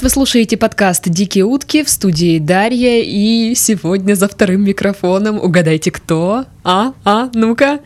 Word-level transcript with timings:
привет! 0.00 0.02
Вы 0.02 0.08
слушаете 0.10 0.56
подкаст 0.56 1.08
«Дикие 1.08 1.44
утки» 1.44 1.82
в 1.84 1.88
студии 1.88 2.38
Дарья, 2.38 3.02
и 3.02 3.54
сегодня 3.54 4.14
за 4.14 4.28
вторым 4.28 4.64
микрофоном 4.64 5.38
угадайте 5.38 5.90
кто? 5.90 6.44
А? 6.64 6.92
А? 7.04 7.30
Ну-ка! 7.34 7.80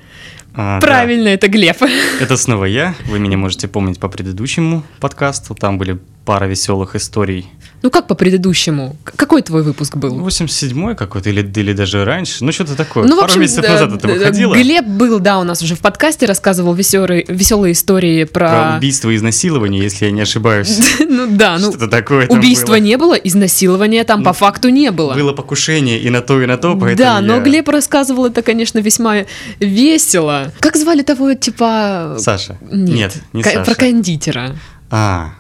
А, 0.55 0.81
Правильно, 0.81 1.29
это 1.29 1.49
Глеб. 1.49 1.77
да. 1.81 1.89
Это 2.21 2.37
снова 2.37 2.65
я. 2.67 2.95
Вы 3.07 3.19
меня 3.19 3.37
можете 3.37 3.67
помнить 3.67 3.99
по 3.99 4.09
предыдущему 4.09 4.83
подкасту. 5.01 5.55
Там 5.55 5.79
были 5.79 5.99
пара 6.25 6.47
веселых 6.47 6.97
историй. 6.97 7.49
Ну 7.85 7.91
как 7.91 8.07
по 8.07 8.15
предыдущему? 8.15 8.97
Какой 9.05 9.43
твой 9.43 9.63
выпуск 9.63 9.97
был? 9.97 10.19
87-й 10.27 10.97
какой-то 10.97 11.29
или, 11.29 11.43
или 11.43 11.75
даже 11.75 12.03
раньше. 12.07 12.43
Ну, 12.43 12.51
что-то 12.51 12.77
такое. 12.77 13.05
Ну, 13.05 13.15
в 13.15 13.17
Пару 13.17 13.25
общем, 13.25 13.43
месяцев 13.43 13.69
назад 13.69 13.93
это 13.93 14.09
выходило. 14.09 14.55
Глеб 14.55 14.87
был, 14.87 15.21
да, 15.21 15.39
у 15.39 15.43
нас 15.43 15.61
уже 15.61 15.75
в 15.75 15.81
подкасте, 15.81 16.25
рассказывал 16.25 16.73
веселые, 16.73 17.27
веселые 17.29 17.73
истории 17.73 18.25
Про 18.25 18.49
про... 18.49 18.77
убийство 18.79 19.11
и 19.11 19.17
изнасилование, 19.17 19.83
если 19.83 20.07
я 20.07 20.13
не 20.13 20.23
ошибаюсь. 20.23 20.81
Ну 21.15 21.27
да, 21.29 21.59
ну 21.59 21.71
Что-то 21.71 21.89
такое 21.89 22.27
убийства 22.27 22.77
не 22.77 22.97
было, 22.97 23.15
изнасилования 23.15 24.03
там 24.05 24.25
по 24.25 24.33
факту 24.33 24.71
не 24.71 24.91
было. 24.91 25.13
Было 25.13 25.33
покушение 25.33 26.01
и 26.01 26.09
на 26.09 26.23
то, 26.23 26.41
и 26.41 26.47
на 26.47 26.57
то, 26.57 26.75
поэтому 26.75 26.97
Да, 26.97 27.21
но 27.21 27.41
Глеб 27.41 27.69
рассказывал 27.69 28.27
это, 28.27 28.41
конечно, 28.43 28.79
весьма 28.79 29.27
весело. 29.61 30.53
Как 30.59 30.77
звали 30.77 31.03
того, 31.03 31.35
типа... 31.35 32.17
Саша. 32.19 32.57
Нет, 32.73 33.15
не 33.35 33.43
Саша. 33.43 33.65
про 33.65 33.75
кондитера. 33.75 34.57
А, 34.91 35.35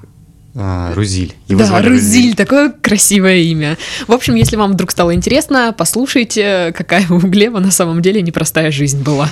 а, 0.56 0.94
Рузиль. 0.94 1.34
Его 1.48 1.60
да, 1.60 1.66
звали 1.66 1.88
Рузиль, 1.88 2.34
такое 2.34 2.70
красивое 2.70 3.38
имя. 3.38 3.76
В 4.06 4.12
общем, 4.12 4.34
если 4.34 4.56
вам 4.56 4.72
вдруг 4.72 4.90
стало 4.90 5.14
интересно, 5.14 5.74
послушайте, 5.76 6.72
какая 6.76 7.06
у 7.08 7.18
Глеба 7.18 7.60
на 7.60 7.70
самом 7.70 8.02
деле 8.02 8.22
непростая 8.22 8.70
жизнь 8.70 9.02
была. 9.02 9.28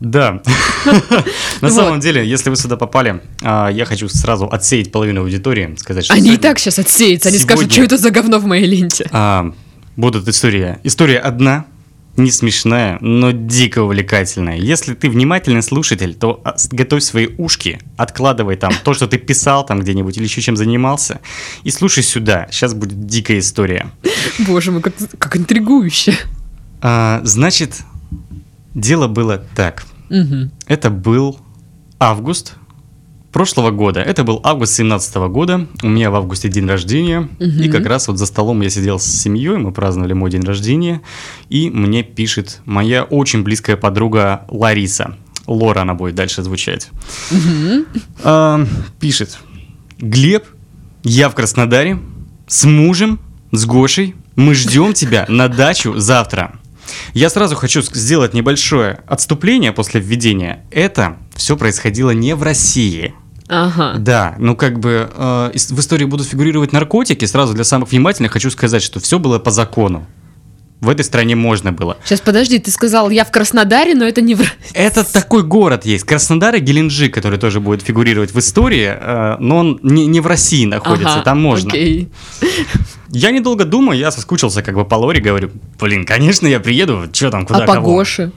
Да. 0.00 0.40
На 1.60 1.70
самом 1.70 1.98
деле, 1.98 2.24
если 2.24 2.50
вы 2.50 2.56
сюда 2.56 2.76
попали, 2.76 3.20
а, 3.42 3.68
я 3.68 3.84
хочу 3.84 4.08
сразу 4.08 4.46
отсеять 4.46 4.92
половину 4.92 5.22
аудитории, 5.22 5.74
сказать, 5.76 6.04
что 6.04 6.14
Они 6.14 6.34
и 6.34 6.36
так 6.36 6.58
сейчас 6.60 6.78
отсеются, 6.78 7.30
они 7.30 7.38
скажут, 7.38 7.72
что 7.72 7.82
это 7.82 7.96
за 7.96 8.10
говно 8.10 8.38
в 8.38 8.44
моей 8.44 8.66
ленте. 8.66 9.08
А, 9.10 9.52
будут 9.96 10.28
история. 10.28 10.78
История 10.84 11.18
одна, 11.18 11.66
не 12.18 12.30
смешная, 12.30 12.98
но 13.00 13.30
дико 13.30 13.82
увлекательная. 13.82 14.56
Если 14.56 14.94
ты 14.94 15.08
внимательный 15.08 15.62
слушатель, 15.62 16.14
то 16.14 16.40
а, 16.44 16.56
готовь 16.70 17.02
свои 17.02 17.28
ушки, 17.38 17.80
откладывай 17.96 18.56
там 18.56 18.72
то, 18.84 18.94
что 18.94 19.06
ты 19.06 19.18
писал 19.18 19.64
там 19.64 19.80
где-нибудь 19.80 20.16
или 20.16 20.24
еще 20.24 20.40
чем 20.40 20.56
занимался, 20.56 21.20
и 21.64 21.70
слушай 21.70 22.02
сюда. 22.02 22.48
Сейчас 22.50 22.74
будет 22.74 23.06
дикая 23.06 23.38
история. 23.38 23.90
Боже 24.40 24.72
мой, 24.72 24.82
как, 24.82 24.94
как 25.18 25.36
интригующе. 25.36 26.14
А, 26.80 27.20
значит, 27.24 27.82
дело 28.74 29.08
было 29.08 29.38
так. 29.54 29.84
Мгм. 30.10 30.50
Это 30.66 30.90
был 30.90 31.38
август 31.98 32.54
прошлого 33.32 33.70
года. 33.70 34.00
Это 34.00 34.24
был 34.24 34.40
август 34.42 34.74
17 34.74 35.14
года. 35.28 35.66
У 35.82 35.88
меня 35.88 36.10
в 36.10 36.14
августе 36.14 36.48
день 36.48 36.66
рождения. 36.66 37.28
Мгм. 37.38 37.62
И 37.62 37.68
как 37.68 37.86
раз 37.86 38.08
вот 38.08 38.18
за 38.18 38.26
столом 38.26 38.60
я 38.62 38.70
сидел 38.70 38.98
с 38.98 39.04
семьей, 39.04 39.56
мы 39.56 39.72
праздновали 39.72 40.12
мой 40.12 40.30
день 40.30 40.42
рождения. 40.42 41.02
И 41.48 41.70
мне 41.70 42.02
пишет 42.02 42.60
моя 42.64 43.04
очень 43.04 43.42
близкая 43.42 43.76
подруга 43.76 44.44
Лариса. 44.48 45.16
Лора 45.46 45.80
она 45.80 45.94
будет 45.94 46.14
дальше 46.14 46.42
звучать. 46.42 46.90
Мгм. 47.30 47.86
А, 48.22 48.66
пишет. 49.00 49.38
Глеб, 49.98 50.44
я 51.02 51.28
в 51.28 51.34
Краснодаре 51.34 51.98
с 52.46 52.64
мужем, 52.64 53.20
с 53.52 53.64
Гошей. 53.64 54.14
Мы 54.36 54.54
ждем 54.54 54.92
тебя 54.92 55.26
на 55.28 55.48
дачу 55.48 55.98
завтра. 55.98 56.52
Я 57.14 57.30
сразу 57.30 57.56
хочу 57.56 57.82
сделать 57.82 58.34
небольшое 58.34 59.00
отступление 59.06 59.72
после 59.72 60.00
введения. 60.00 60.64
Это 60.70 61.16
все 61.34 61.56
происходило 61.56 62.10
не 62.10 62.34
в 62.34 62.42
России. 62.42 63.14
Ага. 63.48 63.94
Да, 63.98 64.34
ну 64.38 64.54
как 64.54 64.78
бы 64.78 65.10
э, 65.12 65.50
в 65.54 65.80
истории 65.80 66.04
будут 66.04 66.26
фигурировать 66.26 66.72
наркотики. 66.72 67.24
Сразу 67.24 67.54
для 67.54 67.64
самых 67.64 67.90
внимательных 67.90 68.32
хочу 68.32 68.50
сказать, 68.50 68.82
что 68.82 69.00
все 69.00 69.18
было 69.18 69.38
по 69.38 69.50
закону. 69.50 70.06
В 70.80 70.88
этой 70.90 71.04
стране 71.04 71.34
можно 71.34 71.72
было. 71.72 71.96
Сейчас 72.04 72.20
подожди, 72.20 72.60
ты 72.60 72.70
сказал, 72.70 73.10
я 73.10 73.24
в 73.24 73.32
Краснодаре, 73.32 73.96
но 73.96 74.04
это 74.04 74.20
не 74.20 74.36
в... 74.36 74.42
Это 74.74 75.02
такой 75.02 75.42
город 75.42 75.84
есть. 75.84 76.04
Краснодар 76.04 76.54
и 76.54 76.60
Геленджик, 76.60 77.12
который 77.12 77.36
тоже 77.38 77.58
будет 77.58 77.82
фигурировать 77.82 78.32
в 78.32 78.38
истории, 78.38 78.96
э, 78.96 79.36
но 79.40 79.56
он 79.56 79.80
не, 79.82 80.06
не 80.06 80.20
в 80.20 80.28
России 80.28 80.66
находится, 80.66 81.14
Ага, 81.14 81.22
там 81.22 81.42
можно. 81.42 81.70
окей. 81.70 82.08
Я 83.10 83.32
недолго 83.32 83.64
думаю, 83.64 83.98
я 83.98 84.12
соскучился 84.12 84.62
как 84.62 84.76
бы 84.76 84.84
по 84.84 84.94
Лоре, 84.94 85.20
говорю, 85.20 85.50
блин, 85.80 86.04
конечно, 86.04 86.46
я 86.46 86.60
приеду, 86.60 87.08
что 87.12 87.30
там, 87.30 87.44
куда, 87.46 87.64
а 87.64 87.66
по 87.66 87.74
кого?» 87.74 87.94
Гоше? 87.94 88.30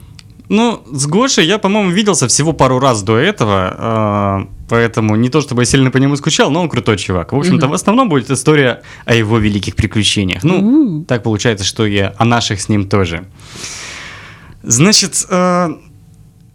Ну, 0.52 0.82
с 0.92 1.06
Гошей 1.06 1.46
я, 1.46 1.56
по-моему, 1.58 1.90
виделся 1.90 2.28
всего 2.28 2.52
пару 2.52 2.78
раз 2.78 3.02
до 3.02 3.16
этого, 3.16 4.44
э, 4.44 4.66
поэтому 4.68 5.16
не 5.16 5.30
то 5.30 5.40
чтобы 5.40 5.62
я 5.62 5.64
сильно 5.64 5.90
по 5.90 5.96
нему 5.96 6.14
скучал, 6.16 6.50
но 6.50 6.60
он 6.60 6.68
крутой 6.68 6.98
чувак. 6.98 7.32
В 7.32 7.36
общем-то, 7.36 7.68
в 7.68 7.72
основном 7.72 8.10
будет 8.10 8.30
история 8.30 8.82
о 9.06 9.14
его 9.14 9.38
великих 9.38 9.74
приключениях. 9.74 10.44
Ну, 10.44 11.06
так 11.08 11.22
получается, 11.22 11.64
что 11.64 11.86
и 11.86 11.98
о 11.98 12.24
наших 12.26 12.60
с 12.60 12.68
ним 12.68 12.86
тоже. 12.86 13.24
Значит, 14.62 15.26
э, 15.30 15.70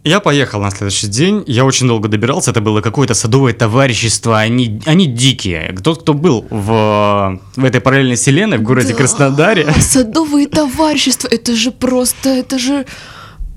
я 0.04 0.20
поехал 0.20 0.60
на 0.60 0.70
следующий 0.70 1.08
день, 1.08 1.42
я 1.48 1.64
очень 1.64 1.88
долго 1.88 2.06
добирался, 2.06 2.52
это 2.52 2.60
было 2.60 2.80
какое-то 2.80 3.14
садовое 3.14 3.52
товарищество, 3.52 4.38
они, 4.38 4.80
они 4.86 5.06
дикие. 5.06 5.74
Тот, 5.82 6.02
кто 6.02 6.14
был 6.14 6.46
в, 6.50 7.40
в 7.56 7.64
этой 7.64 7.80
параллельной 7.80 8.14
вселенной, 8.14 8.58
в 8.58 8.62
городе 8.62 8.92
Да, 8.92 8.98
Краснодаре, 8.98 9.66
Садовые 9.80 10.46
товарищества, 10.46 11.26
это 11.26 11.56
же 11.56 11.72
просто, 11.72 12.28
это 12.28 12.60
же... 12.60 12.86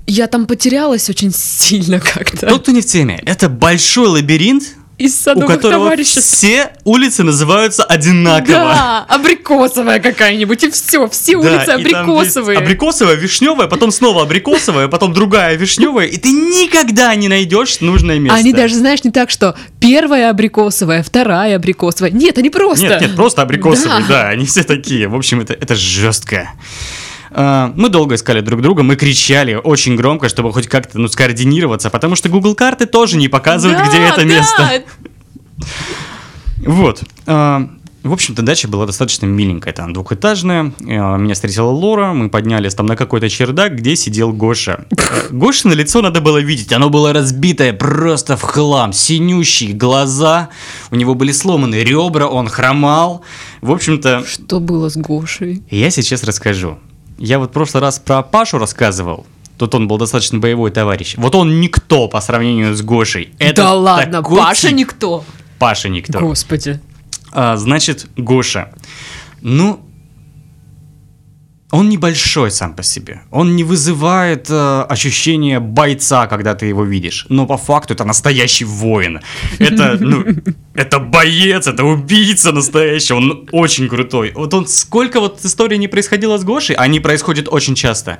Я 0.06 0.26
там 0.26 0.46
потерялась 0.46 1.08
очень 1.08 1.32
сильно 1.32 2.00
как-то. 2.00 2.46
тот, 2.48 2.62
кто 2.62 2.72
не 2.72 2.80
в 2.80 2.86
теме, 2.86 3.22
это 3.24 3.48
большой 3.48 4.08
лабиринт, 4.08 4.64
Из 4.98 5.26
у 5.28 5.40
которого 5.42 5.84
товариществ. 5.86 6.36
все 6.36 6.72
улицы 6.84 7.22
называются 7.22 7.84
одинаково. 7.84 8.46
Да, 8.48 9.06
абрикосовая 9.08 10.00
какая-нибудь, 10.00 10.64
и 10.64 10.70
все, 10.70 11.08
все 11.08 11.32
Да, 11.32 11.38
улицы 11.38 11.70
абрикосовые. 11.70 12.58
Абрикосовая, 12.58 13.14
вишневая, 13.14 13.68
потом 13.68 13.90
снова 13.92 14.22
абрикосовая, 14.22 14.88
потом 14.88 15.12
другая 15.12 15.56
вишневая, 15.56 16.06
и 16.06 16.18
ты 16.18 16.30
никогда 16.32 17.14
не 17.14 17.28
найдешь 17.28 17.80
нужное 17.80 18.18
место. 18.18 18.36
Они 18.38 18.52
даже, 18.52 18.74
знаешь, 18.74 19.04
не 19.04 19.10
так, 19.12 19.30
что 19.30 19.56
первая 19.80 20.30
абрикосовая, 20.30 21.02
вторая 21.02 21.56
абрикосовая. 21.56 22.10
Нет, 22.10 22.38
они 22.38 22.50
просто. 22.50 22.86
Нет, 22.86 23.00
нет, 23.00 23.16
просто 23.16 23.42
абрикосовые, 23.42 24.00
Да. 24.00 24.08
да, 24.08 24.28
они 24.28 24.46
все 24.46 24.62
такие. 24.64 25.06
В 25.08 25.14
общем, 25.14 25.40
это, 25.40 25.52
это 25.54 25.74
жестко. 25.76 26.50
А, 27.34 27.72
Мы 27.76 27.88
долго 27.88 28.14
искали 28.14 28.40
друг 28.40 28.60
друга, 28.62 28.82
мы 28.82 28.96
кричали 28.96 29.54
очень 29.54 29.96
громко, 29.96 30.28
чтобы 30.28 30.52
хоть 30.52 30.66
как-то 30.68 30.98
ну, 30.98 31.08
скоординироваться, 31.08 31.90
потому 31.90 32.16
что 32.16 32.28
Google 32.28 32.54
карты 32.54 32.86
тоже 32.86 33.16
не 33.16 33.28
показывают, 33.28 33.78
Да, 33.78 33.88
где 33.88 33.98
это 33.98 34.16
да. 34.18 34.24
место. 34.24 34.82
Вот. 36.64 37.02
А, 37.26 37.68
В 38.04 38.12
общем-то, 38.12 38.42
дача 38.42 38.66
была 38.68 38.86
достаточно 38.86 39.26
миленькая, 39.26 39.72
там 39.72 39.92
двухэтажная. 39.92 40.72
А, 40.80 41.16
Меня 41.16 41.34
встретила 41.34 41.68
Лора, 41.70 42.12
мы 42.12 42.28
поднялись 42.30 42.74
там 42.74 42.86
на 42.86 42.96
какой-то 42.96 43.28
чердак, 43.28 43.76
где 43.76 43.96
сидел 43.96 44.32
Гоша. 44.32 44.86
Гоша 45.30 45.68
на 45.68 45.72
лицо 45.72 46.02
надо 46.02 46.20
было 46.20 46.38
видеть, 46.38 46.72
оно 46.72 46.88
было 46.90 47.12
разбитое 47.12 47.72
просто 47.72 48.36
в 48.36 48.42
хлам, 48.42 48.92
синющие 48.92 49.72
глаза, 49.72 50.48
у 50.90 50.96
него 50.96 51.14
были 51.14 51.32
сломаны 51.32 51.76
ребра, 51.82 52.26
он 52.26 52.48
хромал. 52.48 53.22
В 53.60 53.70
общем-то, 53.72 54.24
Что 54.26 54.58
было 54.60 54.88
с 54.88 54.96
Гошей? 54.96 55.62
я 55.70 55.90
сейчас 55.90 56.22
расскажу. 56.24 56.78
Я 57.18 57.38
вот 57.38 57.50
в 57.50 57.52
прошлый 57.52 57.80
раз 57.80 57.98
про 57.98 58.22
Пашу 58.22 58.58
рассказывал. 58.58 59.26
Тут 59.58 59.74
он 59.74 59.86
был 59.86 59.98
достаточно 59.98 60.38
боевой 60.38 60.70
товарищ. 60.70 61.14
Вот 61.16 61.34
он 61.34 61.60
никто 61.60 62.08
по 62.08 62.20
сравнению 62.20 62.74
с 62.74 62.82
Гошей. 62.82 63.32
Это 63.38 63.62
да 63.62 63.74
ладно, 63.74 64.22
такой 64.22 64.38
Паша 64.38 64.72
никто. 64.72 65.24
Паша 65.58 65.88
никто. 65.88 66.18
Господи. 66.18 66.80
А, 67.30 67.56
значит, 67.56 68.06
Гоша. 68.16 68.72
Ну, 69.40 69.80
он 71.72 71.88
небольшой 71.88 72.50
сам 72.50 72.74
по 72.74 72.82
себе. 72.82 73.22
Он 73.30 73.56
не 73.56 73.64
вызывает 73.64 74.50
э, 74.50 74.82
ощущение 74.90 75.58
бойца, 75.58 76.26
когда 76.26 76.54
ты 76.54 76.66
его 76.66 76.84
видишь. 76.84 77.24
Но 77.30 77.46
по 77.46 77.56
факту 77.56 77.94
это 77.94 78.04
настоящий 78.04 78.66
воин. 78.66 79.20
Это, 79.58 79.96
ну, 79.98 80.22
это 80.74 80.98
боец, 81.00 81.66
это 81.66 81.84
убийца 81.84 82.52
настоящий. 82.52 83.14
Он 83.14 83.48
очень 83.52 83.88
крутой. 83.88 84.32
Вот 84.34 84.52
он 84.52 84.66
сколько 84.66 85.18
вот 85.18 85.42
историй 85.42 85.78
не 85.78 85.88
происходило 85.88 86.36
с 86.36 86.44
Гошей, 86.44 86.76
они 86.76 87.00
происходят 87.00 87.48
очень 87.50 87.74
часто. 87.74 88.18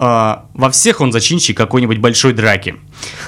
А, 0.00 0.46
во 0.54 0.68
всех 0.68 1.00
он 1.00 1.12
зачинщик 1.12 1.56
какой-нибудь 1.56 1.98
большой 1.98 2.32
драки. 2.32 2.74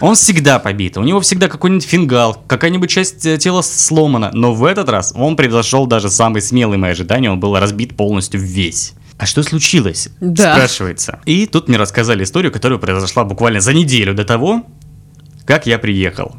Он 0.00 0.16
всегда 0.16 0.58
побит, 0.58 0.96
у 0.96 1.02
него 1.02 1.20
всегда 1.20 1.46
какой-нибудь 1.46 1.84
фингал, 1.84 2.42
какая-нибудь 2.48 2.90
часть 2.90 3.26
э, 3.26 3.38
тела 3.38 3.62
сломана, 3.62 4.30
но 4.34 4.52
в 4.52 4.64
этот 4.64 4.88
раз 4.88 5.12
он 5.16 5.36
превзошел 5.36 5.86
даже 5.86 6.10
самые 6.10 6.42
смелые 6.42 6.78
мои 6.78 6.90
ожидания, 6.92 7.30
он 7.30 7.40
был 7.40 7.56
разбит 7.56 7.96
полностью 7.96 8.40
весь. 8.40 8.94
А 9.20 9.26
что 9.26 9.42
случилось? 9.42 10.08
Да. 10.20 10.54
Спрашивается. 10.54 11.20
И 11.26 11.44
тут 11.44 11.68
мне 11.68 11.76
рассказали 11.76 12.24
историю, 12.24 12.50
которая 12.50 12.78
произошла 12.78 13.22
буквально 13.22 13.60
за 13.60 13.74
неделю 13.74 14.14
до 14.14 14.24
того, 14.24 14.64
как 15.44 15.66
я 15.66 15.78
приехал. 15.78 16.36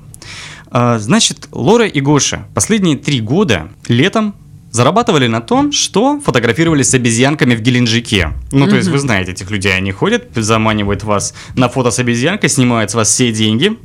А, 0.71 0.97
значит, 0.97 1.47
Лора 1.51 1.85
и 1.85 2.01
Гоша 2.01 2.47
последние 2.55 2.97
три 2.97 3.21
года 3.21 3.69
летом 3.87 4.33
зарабатывали 4.71 5.27
на 5.27 5.41
том, 5.41 5.71
что 5.71 6.19
фотографировались 6.21 6.89
с 6.89 6.95
обезьянками 6.95 7.53
в 7.53 7.61
Геленджике. 7.61 8.33
Ну, 8.51 8.65
то 8.65 8.77
есть 8.77 8.89
вы 8.89 8.97
знаете 8.97 9.33
этих 9.33 9.51
людей, 9.51 9.75
они 9.75 9.91
ходят, 9.91 10.29
заманивают 10.33 11.03
вас 11.03 11.35
на 11.55 11.69
фото 11.69 11.91
с 11.91 11.99
обезьянкой, 11.99 12.49
снимают 12.49 12.89
с 12.89 12.95
вас 12.95 13.09
все 13.09 13.31
деньги, 13.31 13.77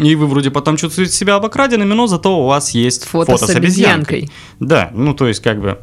И 0.00 0.14
вы 0.14 0.26
вроде 0.28 0.50
потом 0.50 0.78
чувствуете 0.78 1.12
себя 1.12 1.34
обокраденными, 1.34 1.92
но 1.92 2.06
зато 2.06 2.42
у 2.42 2.46
вас 2.46 2.70
есть 2.70 3.04
Фото 3.04 3.36
с 3.36 3.50
обезьянкой. 3.50 4.30
Да, 4.60 4.90
ну 4.94 5.12
то 5.12 5.28
есть 5.28 5.42
как 5.42 5.60
бы 5.60 5.78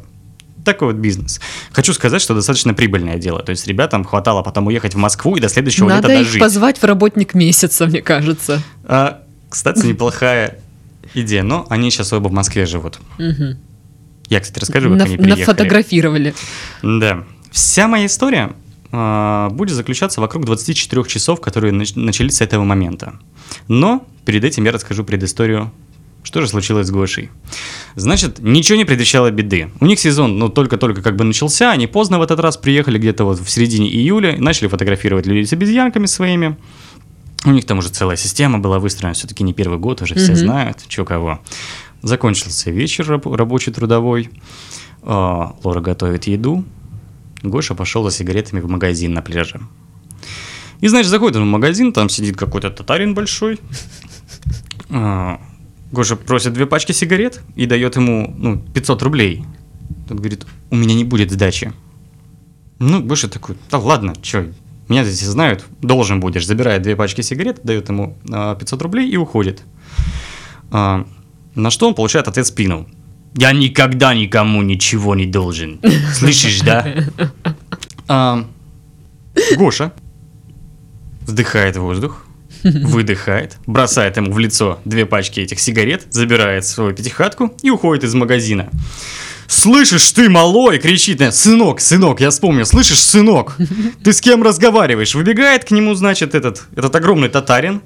такой 0.64 0.88
вот 0.88 0.96
бизнес. 0.96 1.40
Хочу 1.72 1.92
сказать, 1.92 2.20
что 2.22 2.34
достаточно 2.34 2.74
прибыльное 2.74 3.18
дело. 3.18 3.42
То 3.42 3.50
есть 3.50 3.66
ребятам 3.66 4.04
хватало 4.04 4.42
потом 4.42 4.66
уехать 4.66 4.94
в 4.94 4.98
Москву 4.98 5.36
и 5.36 5.40
до 5.40 5.48
следующего 5.48 5.88
Надо 5.88 6.08
лета 6.08 6.20
их 6.20 6.26
дожить. 6.26 6.40
позвать 6.40 6.78
в 6.78 6.84
работник 6.84 7.34
месяца, 7.34 7.86
мне 7.86 8.02
кажется. 8.02 8.62
А, 8.84 9.22
кстати, 9.48 9.86
неплохая 9.86 10.58
идея, 11.14 11.42
но 11.42 11.66
они 11.68 11.90
сейчас 11.90 12.12
оба 12.12 12.28
в 12.28 12.32
Москве 12.32 12.66
живут. 12.66 12.98
Мгм. 13.18 13.58
Я, 14.28 14.40
кстати, 14.40 14.60
расскажу, 14.60 14.90
как 14.90 14.98
На- 14.98 15.04
они 15.04 15.16
приехали. 15.16 15.40
Нафотографировали. 15.40 16.34
Да. 16.82 17.24
Вся 17.50 17.88
моя 17.88 18.06
история 18.06 18.52
а, 18.92 19.48
будет 19.50 19.74
заключаться 19.76 20.20
вокруг 20.20 20.44
24 20.46 21.04
часов, 21.04 21.40
которые 21.40 21.72
нач- 21.72 21.92
начались 21.98 22.36
с 22.36 22.40
этого 22.40 22.64
момента. 22.64 23.14
Но 23.68 24.06
перед 24.24 24.44
этим 24.44 24.64
я 24.64 24.72
расскажу 24.72 25.04
предысторию, 25.04 25.72
что 26.22 26.40
же 26.40 26.48
случилось 26.48 26.86
с 26.86 26.90
Гошей. 26.90 27.30
Значит, 27.96 28.38
ничего 28.40 28.76
не 28.76 28.84
предвещало 28.84 29.30
беды. 29.30 29.70
У 29.80 29.86
них 29.86 29.98
сезон, 29.98 30.38
ну, 30.38 30.48
только-только 30.48 31.02
как 31.02 31.16
бы 31.16 31.24
начался, 31.24 31.72
они 31.72 31.86
поздно 31.86 32.18
в 32.18 32.22
этот 32.22 32.40
раз 32.40 32.56
приехали, 32.56 32.98
где-то 32.98 33.24
вот 33.24 33.40
в 33.40 33.48
середине 33.48 33.88
июля, 33.88 34.36
и 34.36 34.40
начали 34.40 34.68
фотографировать 34.68 35.26
людей 35.26 35.46
с 35.46 35.52
обезьянками 35.52 36.06
своими. 36.06 36.56
У 37.44 37.50
них 37.50 37.64
там 37.64 37.78
уже 37.78 37.88
целая 37.88 38.16
система 38.16 38.58
была 38.58 38.78
выстроена, 38.78 39.14
все-таки 39.14 39.42
не 39.44 39.54
первый 39.54 39.78
год, 39.78 40.02
уже 40.02 40.14
все 40.14 40.34
знают, 40.34 40.84
что 40.88 41.04
кого. 41.04 41.40
Закончился 42.02 42.70
вечер 42.70 43.06
раб- 43.08 43.26
рабочий, 43.26 43.72
трудовой. 43.72 44.30
А, 45.02 45.54
Лора 45.64 45.80
готовит 45.80 46.24
еду. 46.24 46.64
Гоша 47.42 47.74
пошел 47.74 48.04
за 48.04 48.10
сигаретами 48.10 48.60
в 48.60 48.68
магазин 48.68 49.14
на 49.14 49.22
пляже. 49.22 49.60
И, 50.80 50.88
значит, 50.88 51.10
заходит 51.10 51.36
он 51.36 51.44
в 51.44 51.46
магазин, 51.46 51.92
там 51.92 52.08
сидит 52.08 52.36
какой-то 52.36 52.70
татарин 52.70 53.14
большой. 53.14 53.58
А, 54.90 55.40
Гоша 55.92 56.16
просит 56.16 56.52
две 56.52 56.66
пачки 56.66 56.92
сигарет 56.92 57.40
и 57.56 57.66
дает 57.66 57.96
ему, 57.96 58.34
ну, 58.36 58.58
500 58.58 59.02
рублей. 59.02 59.44
Тот 60.08 60.18
говорит, 60.18 60.46
у 60.70 60.76
меня 60.76 60.94
не 60.94 61.04
будет 61.04 61.30
сдачи. 61.30 61.72
Ну, 62.78 63.02
Гоша 63.02 63.28
такой, 63.28 63.56
да 63.70 63.78
ладно, 63.78 64.14
что, 64.22 64.46
меня 64.88 65.04
здесь 65.04 65.26
знают, 65.26 65.64
должен 65.82 66.20
будешь. 66.20 66.46
Забирает 66.46 66.82
две 66.82 66.96
пачки 66.96 67.20
сигарет, 67.22 67.60
дает 67.62 67.88
ему 67.88 68.16
а, 68.30 68.54
500 68.54 68.82
рублей 68.82 69.08
и 69.08 69.16
уходит. 69.16 69.62
А, 70.70 71.06
на 71.54 71.70
что 71.70 71.88
он 71.88 71.94
получает 71.94 72.28
ответ 72.28 72.46
спину. 72.46 72.88
Я 73.34 73.52
никогда 73.52 74.14
никому 74.14 74.62
ничего 74.62 75.14
не 75.14 75.26
должен. 75.26 75.80
Слышишь, 76.14 76.60
да? 76.60 76.86
А, 78.12 78.44
Гоша 79.56 79.92
вдыхает 81.20 81.76
воздух, 81.76 82.26
выдыхает, 82.64 83.56
бросает 83.66 84.16
ему 84.16 84.32
в 84.32 84.38
лицо 84.38 84.80
две 84.84 85.06
пачки 85.06 85.40
этих 85.40 85.60
сигарет, 85.60 86.06
забирает 86.10 86.64
свою 86.66 86.94
пятихатку 86.94 87.54
и 87.62 87.70
уходит 87.70 88.04
из 88.04 88.14
магазина. 88.14 88.68
Слышишь 89.46 90.12
ты, 90.12 90.28
малой, 90.28 90.78
кричит, 90.78 91.18
на- 91.18 91.32
сынок, 91.32 91.80
сынок, 91.80 92.20
я 92.20 92.30
вспомнил, 92.30 92.64
слышишь, 92.64 93.00
сынок, 93.00 93.56
ты 94.04 94.12
с 94.12 94.20
кем 94.20 94.44
разговариваешь? 94.44 95.14
Выбегает 95.16 95.64
к 95.64 95.72
нему, 95.72 95.94
значит, 95.94 96.36
этот, 96.36 96.62
этот 96.76 96.94
огромный 96.94 97.28
татарин, 97.28 97.82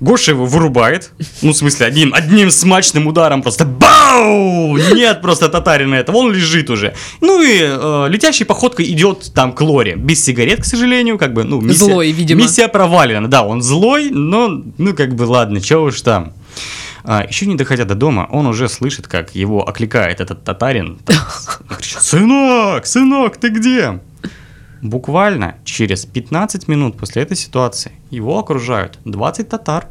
Гоша 0.00 0.32
его 0.32 0.46
вырубает, 0.46 1.10
ну, 1.42 1.52
в 1.52 1.56
смысле, 1.56 1.86
одним, 1.86 2.14
одним 2.14 2.50
смачным 2.50 3.06
ударом 3.06 3.42
просто 3.42 3.64
бау! 3.64 4.76
Нет 4.76 5.22
просто 5.22 5.48
татарина 5.48 5.94
этого, 5.94 6.16
он 6.16 6.32
лежит 6.32 6.70
уже. 6.70 6.94
Ну 7.20 7.42
и 7.42 7.60
э, 7.60 8.06
летящей 8.08 8.46
походкой 8.46 8.90
идет 8.90 9.32
там 9.34 9.52
к 9.52 9.60
Лоре, 9.60 9.96
без 9.96 10.24
сигарет, 10.24 10.62
к 10.62 10.64
сожалению, 10.64 11.18
как 11.18 11.32
бы, 11.32 11.44
ну, 11.44 11.60
миссия, 11.60 11.84
Злой, 11.86 12.10
видимо. 12.10 12.42
Миссия 12.42 12.68
провалена, 12.68 13.28
да, 13.28 13.44
он 13.44 13.62
злой, 13.62 14.10
но, 14.10 14.62
ну, 14.78 14.94
как 14.94 15.14
бы, 15.14 15.24
ладно, 15.24 15.60
чего 15.60 15.84
уж 15.84 16.00
там. 16.00 16.32
А, 17.08 17.24
еще 17.24 17.46
не 17.46 17.54
доходя 17.54 17.84
до 17.84 17.94
дома, 17.94 18.26
он 18.30 18.46
уже 18.46 18.68
слышит, 18.68 19.06
как 19.06 19.34
его 19.36 19.66
окликает 19.66 20.20
этот 20.20 20.42
татарин. 20.42 20.98
кричит, 21.78 22.02
сынок, 22.02 22.84
сынок, 22.86 23.36
ты 23.36 23.50
где? 23.50 24.00
Буквально 24.82 25.56
через 25.64 26.04
15 26.06 26.68
минут 26.68 26.96
после 26.96 27.22
этой 27.22 27.36
ситуации 27.36 27.92
его 28.10 28.38
окружают 28.38 28.98
20 29.04 29.48
татар. 29.48 29.88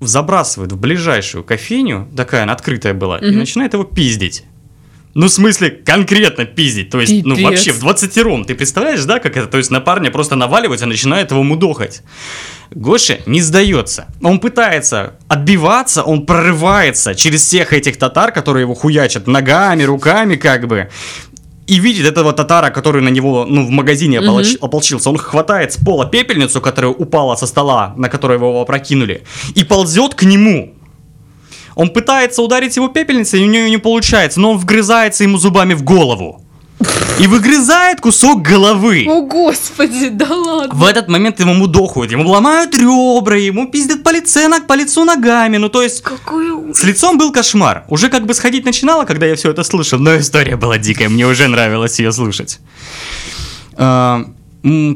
Забрасывают 0.00 0.72
в 0.72 0.78
ближайшую 0.78 1.44
кофейню, 1.44 2.08
такая 2.16 2.42
она 2.42 2.52
открытая 2.52 2.94
была, 2.94 3.18
и 3.18 3.30
начинает 3.30 3.72
его 3.72 3.84
пиздить. 3.84 4.44
Ну, 5.14 5.26
в 5.26 5.30
смысле, 5.30 5.70
конкретно 5.70 6.44
пиздить. 6.44 6.90
То 6.90 7.00
есть, 7.00 7.24
ну, 7.24 7.36
Пипец. 7.36 7.50
вообще, 7.50 7.72
в 7.72 7.78
20 7.78 8.46
Ты 8.46 8.54
представляешь, 8.56 9.04
да, 9.04 9.20
как 9.20 9.36
это? 9.36 9.46
То 9.46 9.58
есть, 9.58 9.70
на 9.70 9.80
парня 9.80 10.10
просто 10.10 10.34
наваливается, 10.34 10.86
начинает 10.86 11.30
его 11.30 11.44
мудохать. 11.44 12.02
Гоша 12.72 13.20
не 13.24 13.40
сдается. 13.40 14.06
Он 14.22 14.40
пытается 14.40 15.14
отбиваться, 15.28 16.02
он 16.02 16.26
прорывается 16.26 17.14
через 17.14 17.42
всех 17.42 17.72
этих 17.72 17.96
татар, 17.96 18.32
которые 18.32 18.62
его 18.62 18.74
хуячат 18.74 19.28
ногами, 19.28 19.84
руками, 19.84 20.34
как 20.34 20.66
бы. 20.66 20.90
И 21.66 21.78
видит 21.80 22.06
этого 22.06 22.32
татара, 22.32 22.70
который 22.70 23.00
на 23.02 23.08
него, 23.08 23.46
ну, 23.48 23.66
в 23.66 23.70
магазине 23.70 24.20
Мгм. 24.20 24.28
ополоч- 24.30 24.58
ополчился. 24.60 25.10
Он 25.10 25.16
хватает 25.16 25.72
с 25.72 25.76
пола 25.76 26.04
пепельницу, 26.06 26.60
которая 26.60 26.92
упала 26.92 27.36
со 27.36 27.46
стола, 27.46 27.94
на 27.96 28.08
которую 28.08 28.38
его 28.38 28.60
опрокинули, 28.60 29.22
и 29.54 29.64
ползет 29.64 30.14
к 30.14 30.24
нему. 30.24 30.74
Он 31.74 31.88
пытается 31.88 32.42
ударить 32.42 32.76
его 32.76 32.88
пепельницей, 32.88 33.40
и 33.40 33.44
у 33.44 33.48
нее 33.50 33.70
не 33.70 33.78
получается, 33.78 34.40
но 34.40 34.52
он 34.52 34.58
вгрызается 34.58 35.24
ему 35.24 35.38
зубами 35.38 35.74
в 35.74 35.82
голову. 35.82 36.43
И 37.18 37.26
выгрызает 37.26 38.00
кусок 38.00 38.42
головы. 38.42 39.06
О, 39.08 39.22
господи, 39.22 40.08
да 40.08 40.26
ладно. 40.34 40.74
В 40.74 40.84
этот 40.84 41.08
момент 41.08 41.40
ему 41.40 41.54
мудохают, 41.54 42.10
ему 42.10 42.28
ломают 42.28 42.74
ребра, 42.76 43.36
ему 43.36 43.68
пиздят 43.68 44.02
по, 44.02 44.10
лице, 44.10 44.48
по 44.66 44.74
лицу 44.74 45.04
ногами. 45.04 45.58
Ну, 45.58 45.68
то 45.68 45.82
есть, 45.82 46.02
Какой 46.02 46.50
ужас. 46.50 46.78
с 46.78 46.84
лицом 46.84 47.18
был 47.18 47.32
кошмар. 47.32 47.84
Уже 47.88 48.08
как 48.08 48.26
бы 48.26 48.34
сходить 48.34 48.64
начинало, 48.64 49.04
когда 49.04 49.26
я 49.26 49.36
все 49.36 49.50
это 49.50 49.62
слышал, 49.62 49.98
но 49.98 50.16
история 50.16 50.56
была 50.56 50.78
дикая, 50.78 51.08
мне 51.08 51.26
уже 51.26 51.46
нравилось 51.46 51.98
ее 52.00 52.12
слушать. 52.12 52.58
А, 53.76 54.24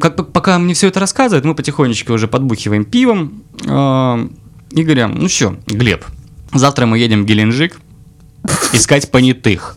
как, 0.00 0.32
пока 0.32 0.58
мне 0.58 0.74
все 0.74 0.88
это 0.88 1.00
рассказывает, 1.00 1.44
мы 1.44 1.54
потихонечку 1.54 2.12
уже 2.12 2.26
подбухиваем 2.26 2.84
пивом 2.84 3.42
а, 3.66 4.26
и 4.70 4.82
говорим, 4.82 5.14
ну 5.14 5.28
что, 5.28 5.56
Глеб, 5.66 6.04
завтра 6.52 6.86
мы 6.86 6.98
едем 6.98 7.22
в 7.22 7.26
Геленджик 7.26 7.78
искать 8.72 9.10
понятых. 9.10 9.76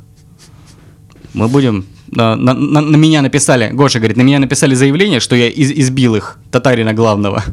Мы 1.34 1.48
будем... 1.48 1.86
На, 2.12 2.36
на- 2.36 2.54
на- 2.54 2.98
меня 2.98 3.22
написали, 3.22 3.70
Гоша 3.72 4.00
говорит, 4.00 4.18
на 4.18 4.22
меня 4.22 4.40
написали 4.40 4.76
заявление, 4.76 5.20
что 5.20 5.36
я 5.36 5.48
из- 5.48 5.72
избил 5.72 6.16
их, 6.16 6.38
татарина 6.52 6.94
главного. 6.94 7.44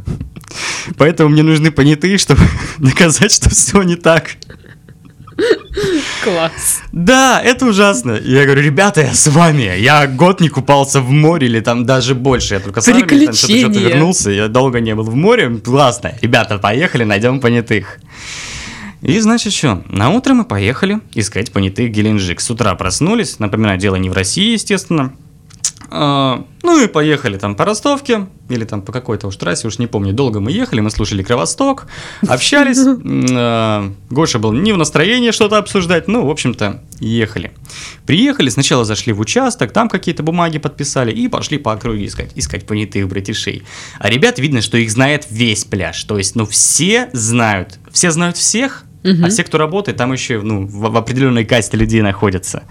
Поэтому 0.97 1.31
мне 1.31 1.43
нужны 1.43 1.71
понятые, 1.71 2.19
чтобы 2.19 2.43
доказать, 2.79 3.33
что 3.33 3.51
все 3.51 3.83
не 3.83 3.95
так. 3.97 4.37
Класс. 6.25 6.81
Да, 6.93 7.41
это 7.45 7.67
ужасно. 7.67 8.19
Я 8.25 8.45
говорю, 8.45 8.63
ребята, 8.63 9.03
я 9.03 9.15
с 9.15 9.29
вами. 9.29 9.79
Я 9.79 10.07
год 10.09 10.41
не 10.41 10.49
купался 10.49 11.01
в 11.01 11.11
море 11.11 11.47
или 11.47 11.61
там 11.61 11.87
даже 11.87 12.15
больше. 12.17 12.55
Я 12.55 12.61
только 12.61 12.81
с 12.81 12.89
армии 12.89 13.27
там 13.27 13.35
что-то 13.35 13.53
что-то 13.61 13.79
вернулся. 13.79 14.31
Я 14.31 14.49
долго 14.49 14.81
не 14.81 14.95
был 14.97 15.05
в 15.05 15.15
море. 15.15 15.49
Классно. 15.65 16.13
Ребята, 16.21 16.59
поехали, 16.59 17.05
найдем 17.05 17.39
понятых. 17.41 18.01
И 19.03 19.19
значит 19.21 19.53
что, 19.53 19.83
на 19.89 20.11
утро 20.11 20.35
мы 20.35 20.45
поехали 20.45 21.01
искать 21.15 21.53
понятых 21.53 21.91
Геленджик. 21.91 22.41
С 22.41 22.51
утра 22.51 22.75
проснулись, 22.75 23.39
напоминаю, 23.39 23.79
дело 23.79 23.97
не 23.97 24.11
в 24.11 24.13
России, 24.13 24.53
естественно. 24.53 25.13
А, 25.91 26.45
ну 26.63 26.83
и 26.83 26.87
поехали 26.87 27.39
там 27.39 27.55
по 27.55 27.65
Ростовке, 27.65 28.27
или 28.51 28.65
там 28.65 28.83
по 28.83 28.93
какой-то 28.93 29.27
уж 29.27 29.37
трассе, 29.37 29.69
уж 29.69 29.79
не 29.79 29.87
помню. 29.87 30.13
Долго 30.13 30.41
мы 30.41 30.53
ехали, 30.53 30.81
мы 30.81 30.91
слушали 30.91 31.23
Кровосток, 31.23 31.87
общались. 32.27 32.79
А, 33.41 33.91
Гоша 34.11 34.39
был 34.39 34.53
не 34.53 34.73
в 34.73 34.77
настроении 34.77 35.31
что-то 35.31 35.59
обсуждать, 35.59 36.09
ну, 36.09 36.27
в 36.27 36.31
общем-то, 36.31 36.83
ехали. 36.99 37.53
Приехали, 38.07 38.49
сначала 38.49 38.85
зашли 38.85 39.13
в 39.13 39.21
участок, 39.21 39.73
там 39.73 39.89
какие-то 39.89 40.23
бумаги 40.23 40.59
подписали 40.59 41.13
и 41.13 41.29
пошли 41.29 41.59
по 41.59 41.73
округе 41.73 42.07
искать, 42.07 42.33
искать 42.35 42.67
понятых 42.67 43.09
братишей. 43.09 43.63
А 43.99 44.11
ребят 44.11 44.39
видно, 44.39 44.61
что 44.61 44.77
их 44.77 44.91
знает 44.91 45.27
весь 45.31 45.65
пляж, 45.65 46.03
то 46.05 46.19
есть, 46.19 46.35
ну, 46.35 46.47
все 46.47 47.11
знают, 47.13 47.79
все 47.93 48.11
знают 48.11 48.37
всех, 48.37 48.85
Мгм. 49.03 49.25
а 49.25 49.29
все, 49.29 49.45
кто 49.45 49.59
работает, 49.59 49.97
там 49.97 50.13
еще, 50.13 50.41
ну, 50.41 50.67
в, 50.67 50.91
в 50.91 50.97
определенной 50.97 51.45
касте 51.45 51.77
людей 51.77 52.03
находятся. 52.03 52.65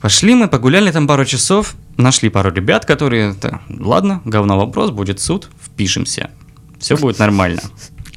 Пошли 0.00 0.34
мы, 0.34 0.48
погуляли 0.48 0.90
там 0.90 1.06
пару 1.06 1.24
часов, 1.24 1.74
нашли 1.96 2.30
пару 2.30 2.50
ребят, 2.52 2.86
которые, 2.86 3.34
«Да, 3.40 3.60
ладно, 3.68 4.22
говно 4.24 4.58
вопрос, 4.58 4.90
будет 4.90 5.20
суд, 5.20 5.48
впишемся, 5.62 6.30
все 6.78 6.96
будет 6.96 7.18
нормально. 7.18 7.60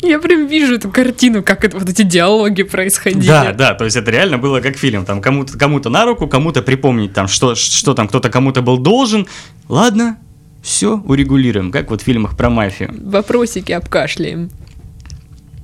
Я 0.02 0.20
прям 0.20 0.48
вижу 0.48 0.76
эту 0.76 0.90
картину, 0.90 1.44
как 1.44 1.64
это, 1.64 1.78
вот 1.78 1.90
эти 1.90 2.02
диалоги 2.02 2.64
происходили. 2.64 3.26
Да, 3.26 3.54
да, 3.54 3.74
то 3.74 3.86
есть 3.86 3.96
это 3.96 4.12
реально 4.12 4.38
было 4.38 4.60
как 4.60 4.76
фильм, 4.76 5.06
там 5.06 5.22
кому-то 5.22 5.58
кому 5.58 5.80
на 5.80 6.06
руку, 6.06 6.28
кому-то 6.28 6.62
припомнить 6.62 7.14
там, 7.14 7.28
что, 7.28 7.56
что 7.56 7.94
там 7.94 8.10
кто-то 8.10 8.30
кому-то 8.30 8.62
был 8.62 8.78
должен, 8.78 9.28
ладно, 9.70 10.18
все 10.62 10.98
урегулируем, 10.98 11.72
как 11.72 11.90
вот 11.90 12.02
в 12.02 12.06
фильмах 12.06 12.36
про 12.36 12.50
мафию. 12.50 12.94
Вопросики 13.02 13.72
обкашляем. 13.72 14.50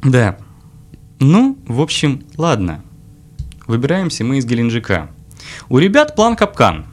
Да. 0.04 0.38
Ну, 1.20 1.58
в 1.68 1.82
общем, 1.82 2.24
ладно. 2.38 2.82
Выбираемся 3.68 4.24
мы 4.24 4.38
из 4.38 4.46
Геленджика. 4.46 5.10
У 5.68 5.78
ребят 5.78 6.16
план 6.16 6.36
капкан. 6.36 6.86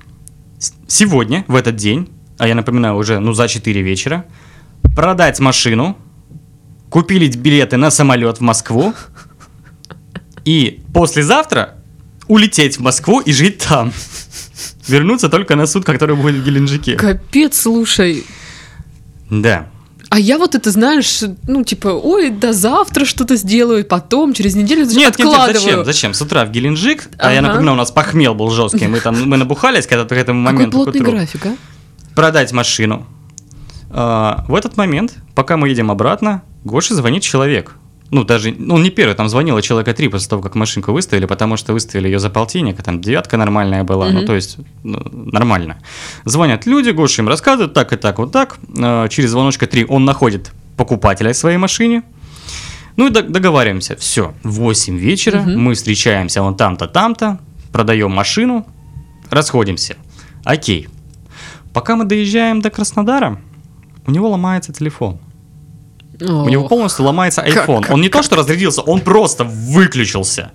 Сегодня, 0.88 1.44
в 1.48 1.54
этот 1.54 1.76
день, 1.76 2.08
а 2.38 2.48
я 2.48 2.54
напоминаю, 2.54 2.96
уже 2.96 3.18
ну 3.20 3.32
за 3.32 3.48
4 3.48 3.82
вечера, 3.82 4.26
продать 4.94 5.40
машину 5.40 5.96
купили 6.90 7.28
билеты 7.28 7.76
на 7.76 7.90
самолет 7.90 8.38
в 8.38 8.40
Москву 8.40 8.94
и 10.44 10.82
послезавтра 10.92 11.76
улететь 12.28 12.78
в 12.78 12.82
Москву 12.82 13.20
и 13.20 13.32
жить 13.32 13.58
там. 13.58 13.92
Вернуться 14.88 15.28
только 15.28 15.56
на 15.56 15.66
суд, 15.66 15.84
который 15.84 16.16
будет 16.16 16.36
в 16.36 16.44
Геленджике. 16.44 16.96
Капец, 16.96 17.60
слушай. 17.60 18.24
Да. 19.30 19.68
А 20.08 20.18
я 20.18 20.38
вот 20.38 20.54
это, 20.54 20.70
знаешь, 20.70 21.20
ну, 21.48 21.64
типа, 21.64 21.88
ой, 21.88 22.30
да 22.30 22.52
завтра 22.52 23.04
что-то 23.04 23.36
сделаю, 23.36 23.84
потом, 23.84 24.32
через 24.32 24.54
неделю 24.54 24.82
Нет, 24.84 24.94
нет, 24.94 25.18
нет, 25.18 25.26
откладываю. 25.28 25.54
зачем? 25.60 25.84
Зачем? 25.84 26.14
С 26.14 26.22
утра 26.22 26.44
в 26.44 26.50
Геленджик, 26.50 27.08
а 27.18 27.32
я 27.32 27.40
Ага. 27.40 27.48
напоминаю, 27.48 27.74
у 27.74 27.78
нас 27.78 27.90
похмел 27.90 28.34
был 28.34 28.50
жесткий, 28.50 28.86
мы 28.86 29.00
там 29.00 29.28
мы 29.28 29.36
набухались 29.36 29.86
когда-то 29.86 30.14
к 30.14 30.18
этому 30.18 30.44
Какой 30.44 30.54
моменту. 30.54 30.80
к 30.80 30.84
плотный 30.84 31.00
график, 31.00 31.46
а? 31.46 31.56
Продать 32.14 32.52
машину. 32.52 33.06
А, 33.90 34.44
в 34.48 34.54
этот 34.54 34.76
момент, 34.76 35.14
пока 35.34 35.56
мы 35.56 35.68
едем 35.68 35.90
обратно, 35.90 36.42
Гоше 36.64 36.94
звонит 36.94 37.22
человек. 37.22 37.74
Ну, 38.10 38.22
даже, 38.24 38.54
ну, 38.56 38.78
не 38.78 38.90
первый, 38.90 39.14
там 39.14 39.28
звонило 39.28 39.60
человека 39.62 39.92
три 39.92 40.08
после 40.08 40.28
того, 40.28 40.40
как 40.42 40.54
машинку 40.54 40.92
выставили, 40.92 41.26
потому 41.26 41.56
что 41.56 41.72
выставили 41.72 42.06
ее 42.06 42.18
за 42.20 42.30
полтинник, 42.30 42.78
а 42.78 42.82
там 42.82 43.00
девятка 43.00 43.36
нормальная 43.36 43.82
была, 43.82 44.08
ну, 44.10 44.18
Мгм. 44.18 44.26
то 44.26 44.34
есть, 44.34 44.58
ну, 44.84 45.02
нормально. 45.32 45.78
Звонят 46.24 46.66
люди, 46.66 46.90
Гоша 46.90 47.22
им 47.22 47.28
рассказывает, 47.28 47.74
так 47.74 47.92
и 47.92 47.96
так, 47.96 48.18
вот 48.18 48.30
так. 48.30 48.58
А, 48.78 49.08
через 49.08 49.30
звоночка 49.30 49.66
три 49.66 49.84
он 49.84 50.04
находит 50.04 50.52
покупателя 50.76 51.34
своей 51.34 51.56
машине. 51.58 52.02
Ну 52.96 53.08
и 53.08 53.10
дог- 53.10 53.28
договариваемся. 53.30 53.96
Все, 53.96 54.34
в 54.44 54.52
8 54.52 54.96
вечера 54.98 55.40
Мгм. 55.40 55.60
мы 55.60 55.74
встречаемся 55.74 56.42
вон 56.42 56.56
там-то, 56.56 56.86
там-то, 56.86 57.38
продаем 57.72 58.12
машину, 58.12 58.66
расходимся. 59.30 59.96
Окей. 60.44 60.88
Пока 61.74 61.96
мы 61.96 62.04
доезжаем 62.04 62.60
до 62.62 62.70
Краснодара, 62.70 63.38
у 64.06 64.10
него 64.12 64.30
ломается 64.30 64.72
телефон. 64.72 65.18
У 66.20 66.48
него 66.48 66.68
полностью 66.68 67.04
ломается 67.04 67.42
iPhone. 67.42 67.82
как- 67.82 67.90
он 67.92 68.00
не 68.00 68.08
то, 68.08 68.22
что 68.22 68.36
разрядился, 68.36 68.80
он 68.82 69.00
просто 69.00 69.44
выключился. 69.44 70.52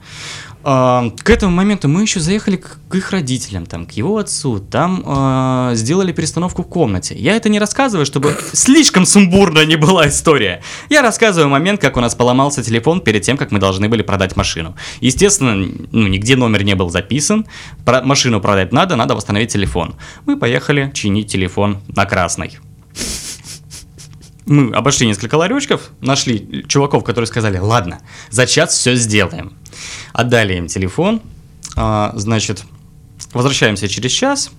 А, 0.63 1.09
К 1.23 1.31
этому 1.31 1.55
моменту 1.55 1.87
мы 1.87 2.03
еще 2.03 2.19
заехали 2.19 2.57
к, 2.57 2.77
их 2.93 3.09
родителям, 3.09 3.65
там, 3.65 3.87
к 3.87 3.93
его 3.93 4.19
отцу, 4.19 4.59
там 4.59 5.03
а, 5.07 5.71
сделали 5.73 6.11
перестановку 6.11 6.61
в 6.61 6.67
комнате. 6.67 7.15
Я 7.17 7.35
это 7.35 7.49
не 7.49 7.57
рассказываю, 7.57 8.05
чтобы 8.05 8.37
слишком 8.53 9.07
сумбурно 9.07 9.65
не 9.65 9.75
была 9.75 10.07
история. 10.07 10.61
Я 10.87 11.01
рассказываю 11.01 11.49
момент, 11.49 11.81
как 11.81 11.97
у 11.97 11.99
нас 11.99 12.13
поломался 12.13 12.61
телефон 12.61 13.01
перед 13.01 13.23
тем, 13.23 13.37
как 13.37 13.51
мы 13.51 13.57
должны 13.57 13.89
были 13.89 14.03
продать 14.03 14.35
машину. 14.35 14.75
Естественно, 14.99 15.55
ну, 15.91 16.07
нигде 16.07 16.35
номер 16.35 16.63
не 16.63 16.75
был 16.75 16.91
записан. 16.91 17.47
Про- 17.83 18.03
машину 18.03 18.39
продать 18.39 18.71
надо, 18.71 18.95
надо 18.95 19.15
восстановить 19.15 19.51
телефон. 19.51 19.95
Мы 20.27 20.37
поехали 20.37 20.91
чинить 20.93 21.27
телефон 21.31 21.79
на 21.87 22.05
красный 22.05 22.59
мы 24.45 24.71
обошли 24.73 25.07
несколько 25.07 25.35
ларечков, 25.35 25.91
нашли 26.01 26.65
чуваков, 26.67 27.03
которые 27.03 27.27
сказали, 27.27 27.57
ладно, 27.57 28.01
за 28.29 28.45
час 28.47 28.73
все 28.73 28.95
сделаем. 28.95 29.53
Отдали 30.13 30.55
им 30.55 30.67
телефон, 30.67 31.21
а, 31.75 32.13
значит, 32.15 32.63
возвращаемся 33.33 33.87
через 33.87 34.11
час, 34.11 34.51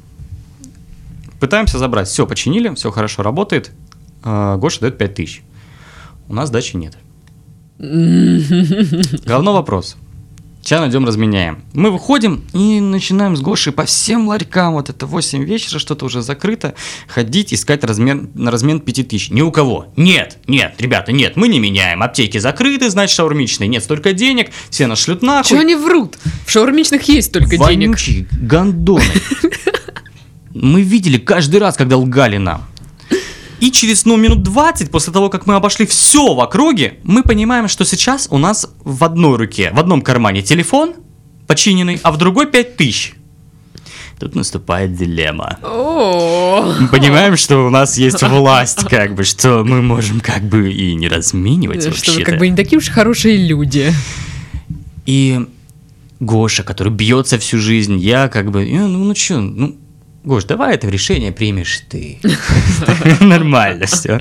пытаемся 1.41 1.79
забрать. 1.79 2.09
Все, 2.09 2.27
починили, 2.27 2.75
все 2.75 2.91
хорошо 2.91 3.23
работает. 3.23 3.73
А, 4.23 4.57
Гоша 4.57 4.81
дает 4.81 4.99
5000. 4.99 5.43
У 6.29 6.35
нас 6.35 6.51
дачи 6.51 6.77
нет. 6.77 6.97
Главный 7.79 9.53
вопрос. 9.53 9.97
Сейчас 10.63 10.81
найдем, 10.81 11.05
разменяем. 11.05 11.65
Мы 11.73 11.91
выходим 11.91 12.45
и 12.53 12.79
начинаем 12.79 13.37
с 13.37 13.41
Гошей 13.41 13.73
по 13.73 13.85
всем 13.85 14.29
ларькам, 14.29 14.75
вот 14.75 14.91
это 14.91 15.07
8 15.07 15.43
вечера, 15.43 15.81
что-то 15.81 16.05
уже 16.05 16.23
закрыто, 16.23 16.75
ходить, 17.09 17.53
искать 17.53 17.83
размер, 17.83 18.29
на 18.35 18.53
размен 18.53 18.79
5000. 18.79 19.31
Ни 19.31 19.41
у 19.41 19.51
кого. 19.51 19.89
Нет, 19.97 20.39
нет, 20.47 20.77
ребята, 20.79 21.11
нет, 21.11 21.35
мы 21.35 21.49
не 21.49 21.59
меняем. 21.59 22.01
Аптеки 22.01 22.39
закрыты, 22.39 22.91
значит, 22.91 23.17
шаурмичные. 23.17 23.67
Нет 23.67 23.83
столько 23.83 24.13
денег, 24.13 24.51
все 24.71 24.87
нас 24.87 25.01
шлют 25.01 25.23
нахуй. 25.23 25.51
Чего 25.51 25.61
они 25.61 25.75
врут? 25.75 26.17
В 26.47 26.51
шаурмичных 26.51 27.03
есть 27.09 27.33
только 27.33 27.57
денег. 27.59 27.61
Вонючие 27.63 28.27
гондоны. 28.41 29.05
Мы 30.55 30.83
видели 30.83 31.19
каждый 31.19 31.59
раз, 31.59 31.77
когда 31.77 31.97
лгали 31.97 32.37
нам. 32.37 32.69
И 33.63 33.71
через, 33.71 34.07
ну, 34.07 34.17
минут 34.17 34.43
20 34.43 34.91
после 34.91 35.13
того, 35.13 35.29
как 35.29 35.47
мы 35.47 35.55
обошли 35.55 35.87
все 35.87 36.35
в 36.35 36.41
округе, 36.41 36.95
мы 37.05 37.23
понимаем, 37.23 37.69
что 37.69 37.85
сейчас 37.85 38.27
у 38.29 38.39
нас 38.39 38.69
в 38.83 39.05
одной 39.05 39.37
руке, 39.37 39.71
в 39.73 39.79
одном 39.79 40.03
кармане 40.03 40.43
телефон 40.43 40.95
починенный, 41.47 42.01
а 42.03 42.11
в 42.11 42.17
другой 42.17 42.47
5000. 42.47 43.15
Тут 44.19 44.35
наступает 44.35 44.97
дилемма. 44.97 45.59
Мы 45.63 46.89
понимаем, 46.89 47.37
что 47.37 47.65
у 47.65 47.71
нас 47.71 47.97
есть 47.99 48.21
власть, 48.25 48.85
как 48.89 49.15
бы, 49.15 49.23
что 49.23 49.63
мы 49.63 49.81
можем 49.81 50.19
как 50.19 50.43
бы 50.43 50.73
и 50.73 50.97
не 50.97 51.07
разменивать 51.07 51.95
Что 51.95 52.15
вы 52.15 52.25
как 52.25 52.41
бы 52.41 52.49
не 52.49 52.57
такие 52.57 52.79
уж 52.79 52.89
хорошие 52.89 53.37
люди. 53.37 53.95
И 55.07 55.41
Гоша, 56.19 56.65
который 56.65 56.93
бьется 56.93 57.39
всю 57.39 57.59
жизнь, 57.59 57.97
я 58.01 58.27
как 58.27 58.51
бы, 58.51 58.69
«Э, 58.69 58.87
ну, 58.89 59.05
ну 59.05 59.15
что, 59.15 59.39
ну, 59.39 59.77
Гош, 60.25 60.45
давай 60.45 60.75
это 60.75 60.89
решение 60.89 61.33
примешь 61.33 61.83
ты. 61.89 62.19
Нормально 63.21 63.87
все. 63.87 64.21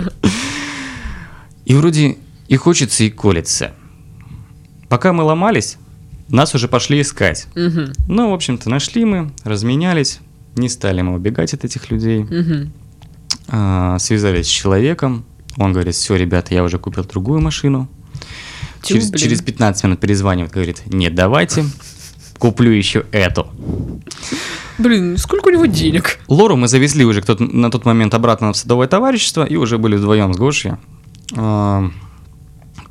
И 1.65 1.75
вроде 1.75 2.17
и 2.47 2.55
хочется, 2.57 3.03
и 3.03 3.09
колется. 3.09 3.71
Пока 4.89 5.13
мы 5.13 5.23
ломались, 5.23 5.77
нас 6.27 6.55
уже 6.55 6.67
пошли 6.67 7.01
искать. 7.01 7.47
Ну, 7.55 8.31
в 8.31 8.33
общем-то, 8.33 8.69
нашли 8.69 9.05
мы, 9.05 9.31
разменялись, 9.43 10.19
не 10.55 10.69
стали 10.69 11.01
мы 11.01 11.15
убегать 11.15 11.53
от 11.53 11.63
этих 11.63 11.91
людей. 11.91 12.25
А, 13.47 13.99
связались 13.99 14.47
с 14.47 14.49
человеком, 14.49 15.25
он 15.57 15.73
говорит, 15.73 15.95
все, 15.95 16.15
ребята, 16.15 16.53
я 16.53 16.63
уже 16.63 16.79
купил 16.79 17.03
другую 17.03 17.41
машину. 17.41 17.89
Через, 18.83 19.11
через 19.11 19.41
15 19.41 19.83
минут 19.83 19.99
перезванивает, 19.99 20.51
говорит, 20.51 20.81
нет, 20.87 21.13
давайте, 21.13 21.65
куплю 22.39 22.71
еще 22.71 23.05
эту. 23.11 23.47
Блин, 24.81 25.17
сколько 25.17 25.49
у 25.49 25.51
него 25.51 25.65
денег? 25.65 26.19
Лору 26.27 26.55
мы 26.55 26.67
завезли 26.67 27.05
уже 27.05 27.21
кто 27.21 27.35
на 27.39 27.69
тот 27.69 27.85
момент 27.85 28.13
обратно 28.13 28.51
в 28.51 28.57
садовое 28.57 28.87
товарищество 28.87 29.43
и 29.43 29.55
уже 29.55 29.77
были 29.77 29.95
вдвоем 29.95 30.33
с 30.33 30.37
Гошей. 30.37 30.73
А, 31.35 31.89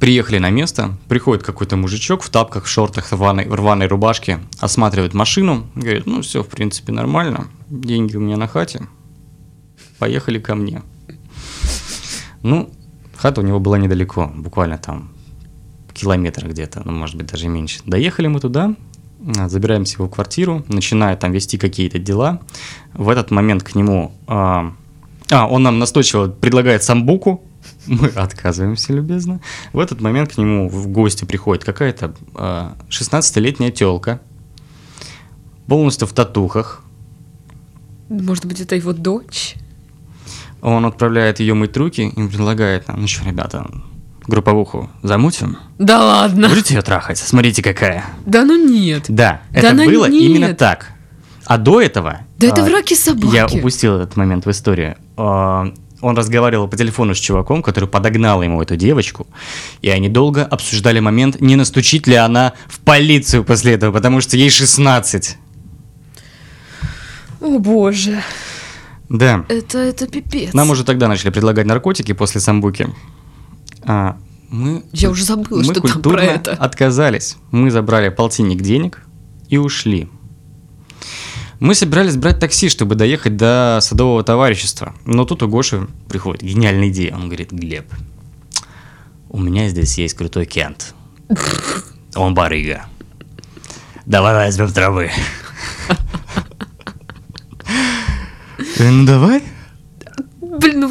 Приехали 0.00 0.38
на 0.38 0.48
место, 0.48 0.96
приходит 1.08 1.44
какой-то 1.44 1.76
мужичок 1.76 2.22
в 2.22 2.30
тапках, 2.30 2.64
в 2.64 2.68
шортах, 2.68 3.10
в 3.10 3.12
рваной, 3.12 3.46
в 3.46 3.54
рваной 3.54 3.86
рубашке, 3.86 4.40
осматривает 4.58 5.12
машину, 5.12 5.66
говорит, 5.74 6.06
ну 6.06 6.22
все, 6.22 6.42
в 6.42 6.48
принципе, 6.48 6.90
нормально, 6.90 7.48
деньги 7.68 8.16
у 8.16 8.20
меня 8.20 8.38
на 8.38 8.48
хате, 8.48 8.88
поехали 9.98 10.38
ко 10.38 10.54
мне. 10.54 10.82
Ну, 12.42 12.70
хата 13.14 13.42
у 13.42 13.44
него 13.44 13.60
была 13.60 13.76
недалеко, 13.76 14.32
буквально 14.34 14.78
там 14.78 15.12
километр 15.92 16.48
где-то, 16.48 16.80
ну, 16.82 16.92
может 16.92 17.16
быть, 17.16 17.26
даже 17.26 17.48
меньше. 17.48 17.80
Доехали 17.84 18.28
мы 18.28 18.40
туда, 18.40 18.74
забираемся 19.48 19.96
в 19.96 20.00
его 20.00 20.08
квартиру, 20.08 20.64
начинает 20.68 21.20
там 21.20 21.32
вести 21.32 21.58
какие-то 21.58 21.98
дела. 21.98 22.40
В 22.94 23.08
этот 23.08 23.30
момент 23.30 23.62
к 23.62 23.74
нему... 23.74 24.12
А, 24.26 24.72
а, 25.30 25.46
он 25.46 25.62
нам 25.62 25.78
настойчиво 25.78 26.28
предлагает 26.28 26.82
самбуку, 26.82 27.42
мы 27.86 28.08
отказываемся 28.08 28.92
любезно. 28.92 29.40
В 29.72 29.78
этот 29.78 30.00
момент 30.00 30.34
к 30.34 30.38
нему 30.38 30.68
в 30.68 30.88
гости 30.88 31.24
приходит 31.24 31.64
какая-то 31.64 32.14
а, 32.34 32.76
16-летняя 32.88 33.70
телка, 33.70 34.20
полностью 35.66 36.08
в 36.08 36.12
татухах. 36.12 36.82
Может 38.08 38.46
быть, 38.46 38.60
это 38.60 38.74
его 38.74 38.92
дочь? 38.92 39.54
Он 40.62 40.84
отправляет 40.84 41.40
ее 41.40 41.54
мыть 41.54 41.76
руки 41.76 42.08
и 42.08 42.28
предлагает 42.28 42.88
нам, 42.88 43.02
ну 43.02 43.06
что, 43.06 43.24
ребята, 43.24 43.70
групповуху 44.26 44.90
замутим? 45.02 45.56
Да 45.78 45.98
ладно. 46.04 46.48
Будете 46.48 46.74
ее 46.74 46.82
трахать? 46.82 47.18
Смотрите, 47.18 47.62
какая. 47.62 48.04
Да 48.26 48.44
ну 48.44 48.56
нет. 48.56 49.04
Да, 49.08 49.42
Да 49.50 49.58
это 49.58 49.70
она 49.70 49.84
было 49.84 50.06
нет. 50.06 50.22
именно 50.22 50.54
так. 50.54 50.88
А 51.46 51.58
до 51.58 51.80
этого... 51.80 52.20
Да 52.38 52.46
это 52.46 52.62
а, 52.62 52.64
враки 52.64 52.94
собаки. 52.94 53.34
Я 53.34 53.46
упустил 53.46 53.96
этот 53.96 54.16
момент 54.16 54.46
в 54.46 54.50
истории. 54.50 54.96
А, 55.16 55.72
Он 56.00 56.16
разговаривал 56.16 56.68
по 56.68 56.76
телефону 56.76 57.14
с 57.14 57.18
чуваком, 57.18 57.62
который 57.62 57.88
подогнал 57.88 58.42
ему 58.42 58.62
эту 58.62 58.76
девочку, 58.76 59.26
и 59.82 59.88
они 59.90 60.08
долго 60.08 60.44
обсуждали 60.44 61.00
момент, 61.00 61.40
не 61.40 61.56
настучит 61.56 62.06
ли 62.06 62.14
она 62.14 62.52
в 62.68 62.78
полицию 62.80 63.42
после 63.44 63.72
этого, 63.74 63.92
потому 63.92 64.20
что 64.20 64.36
ей 64.36 64.50
16. 64.50 65.36
О 67.40 67.58
боже. 67.58 68.22
Да. 69.08 69.44
Это, 69.48 69.78
это 69.78 70.06
пипец. 70.06 70.54
Нам 70.54 70.70
уже 70.70 70.84
тогда 70.84 71.08
начали 71.08 71.30
предлагать 71.30 71.66
наркотики 71.66 72.12
после 72.12 72.40
самбуки. 72.40 72.88
А, 73.84 74.16
мы, 74.48 74.82
Я 74.92 75.10
уже 75.10 75.24
забыла, 75.24 75.58
мы 75.62 75.64
что 75.74 75.80
там 75.80 76.02
про 76.02 76.22
это. 76.22 76.52
отказались. 76.52 77.36
Мы 77.50 77.70
забрали 77.70 78.08
полтинник 78.08 78.60
денег 78.62 79.02
и 79.48 79.56
ушли. 79.56 80.08
Мы 81.60 81.74
собирались 81.74 82.16
брать 82.16 82.38
такси, 82.40 82.68
чтобы 82.70 82.94
доехать 82.94 83.36
до 83.36 83.78
садового 83.82 84.22
товарищества. 84.24 84.94
Но 85.04 85.24
тут 85.24 85.42
у 85.42 85.48
Гоши 85.48 85.86
приходит 86.08 86.42
гениальная 86.42 86.88
идея. 86.88 87.14
Он 87.14 87.26
говорит, 87.26 87.52
Глеб, 87.52 87.92
у 89.28 89.38
меня 89.38 89.68
здесь 89.68 89.98
есть 89.98 90.14
крутой 90.14 90.46
кент. 90.46 90.94
Он 92.14 92.34
барыга. 92.34 92.86
Давай 94.06 94.34
возьмем 94.34 94.72
травы. 94.72 95.10
Ну 98.78 99.04
давай. 99.04 99.42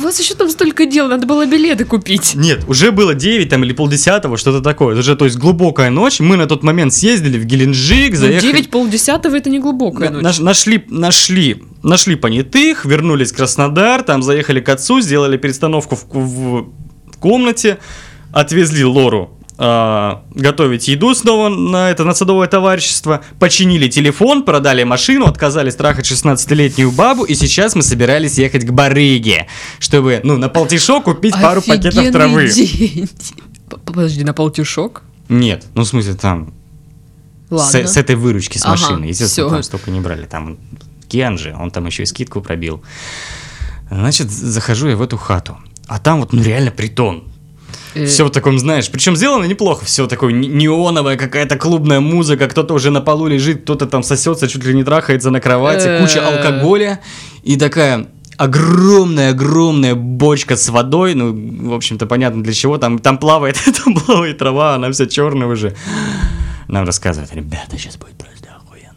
Вас 0.10 0.20
еще 0.20 0.34
там 0.34 0.50
столько 0.50 0.88
дел, 0.88 1.08
надо 1.08 1.28
было 1.28 1.46
билеты 1.46 1.86
купить. 1.86 2.34
Нет, 2.34 2.64
уже 2.68 2.92
было 2.92 3.14
9 3.14 3.48
там 3.48 3.64
или 3.64 3.74
полдесятого, 3.74 4.38
что-то 4.38 4.60
такое. 4.60 4.94
Это 4.96 5.04
же, 5.04 5.16
то 5.16 5.26
есть, 5.26 5.38
глубокая 5.38 5.92
ночь. 5.92 6.20
Мы 6.20 6.36
на 6.36 6.48
тот 6.48 6.64
момент 6.64 6.96
съездили 6.96 7.38
в 7.38 7.46
Геленджик, 7.46 8.14
Ну, 8.14 8.18
заехали... 8.18 8.52
9 8.54 8.70
полдесятого 8.72 9.36
это 9.36 9.52
не 9.52 9.60
глубокая 9.60 10.10
ночь. 10.10 10.24
наш- 10.24 10.40
нашли, 10.40 10.84
нашли, 10.90 11.62
нашли 11.84 12.16
понятых, 12.16 12.86
вернулись 12.86 13.32
в 13.32 13.36
Краснодар, 13.36 14.02
там 14.02 14.24
заехали 14.24 14.62
к 14.62 14.70
отцу, 14.70 15.00
сделали 15.00 15.38
перестановку 15.38 15.96
в, 15.96 16.08
в 16.12 16.72
комнате, 17.20 17.78
отвезли 18.32 18.84
Лору 18.84 19.39
готовить 19.60 20.88
еду 20.88 21.14
снова 21.14 21.50
на 21.50 21.92
это 21.92 22.06
на 22.06 22.14
садовое 22.14 22.48
товарищество, 22.48 23.22
починили 23.40 23.90
телефон, 23.90 24.44
продали 24.44 24.84
машину, 24.84 25.26
отказались 25.26 25.76
трахать 25.76 26.10
16-летнюю 26.10 26.92
бабу, 26.92 27.26
и 27.26 27.36
сейчас 27.36 27.76
мы 27.76 27.82
собирались 27.82 28.38
ехать 28.38 28.66
к 28.66 28.72
барыге, 28.72 29.48
чтобы, 29.80 30.22
ну, 30.24 30.38
на 30.38 30.48
полтишок 30.48 31.04
купить 31.04 31.34
пару 31.34 31.62
пакетов 31.62 32.10
травы. 32.12 32.50
день. 32.50 33.10
Подожди, 33.86 34.24
на 34.24 34.34
полтюшок? 34.34 35.04
Нет, 35.28 35.66
ну, 35.76 35.84
в 35.84 35.88
смысле, 35.88 36.14
там, 36.14 36.54
с, 37.50 37.52
Ладно. 37.52 37.88
с 37.88 37.98
этой 37.98 38.16
выручки 38.16 38.58
с 38.58 38.64
Ага, 38.64 38.72
машины. 38.72 39.06
Естественно, 39.06 39.48
всё. 39.48 39.56
там 39.56 39.64
столько 39.64 39.92
не 39.92 40.00
брали. 40.00 40.26
Там 40.26 40.58
Кен 41.10 41.38
же, 41.38 41.56
он 41.60 41.70
там 41.72 41.86
еще 41.86 42.04
и 42.04 42.06
скидку 42.06 42.42
пробил. 42.42 42.82
Значит, 43.92 44.30
захожу 44.32 44.88
я 44.88 44.96
в 44.96 45.02
эту 45.02 45.18
хату. 45.18 45.58
А 45.88 46.00
там 46.00 46.20
вот, 46.22 46.32
ну 46.32 46.42
реально 46.44 46.72
притон. 46.72 47.24
Э, 47.96 48.06
Все 48.06 48.24
в 48.26 48.30
таком, 48.30 48.60
знаешь, 48.60 48.90
причем 48.92 49.16
сделано 49.16 49.46
неплохо. 49.46 49.86
Все 49.86 50.06
такое 50.08 50.32
не- 50.34 50.48
неоновая 50.48 51.18
какая-то 51.18 51.58
клубная 51.58 52.00
музыка. 52.00 52.48
Кто-то 52.48 52.74
уже 52.74 52.92
на 52.92 53.02
полу 53.02 53.28
лежит, 53.28 53.64
кто-то 53.64 53.86
там 53.88 54.04
сосется, 54.04 54.48
чуть 54.48 54.64
ли 54.64 54.74
не 54.76 54.84
трахается 54.84 55.32
на 55.32 55.40
кровати. 55.40 56.00
Куча 56.02 56.20
Э. 56.20 56.38
алкоголя. 56.38 57.00
И 57.44 57.56
такая 57.58 58.08
огромная-огромная 58.38 59.96
бочка 59.96 60.56
с 60.56 60.70
водой. 60.70 61.14
Ну, 61.16 61.70
в 61.70 61.74
общем-то, 61.74 62.06
понятно 62.06 62.44
для 62.44 62.54
чего. 62.54 62.78
Там, 62.78 63.00
там 63.00 63.18
плавает, 63.18 63.58
там 63.84 63.96
плавает 63.96 64.38
трава, 64.38 64.76
она 64.76 64.92
вся 64.92 65.08
черная 65.08 65.48
уже. 65.48 65.76
Нам 66.68 66.86
рассказывают, 66.86 67.34
ребята, 67.34 67.78
сейчас 67.78 67.98
будет 67.98 68.16
просто 68.18 68.48
охуенно. 68.56 68.94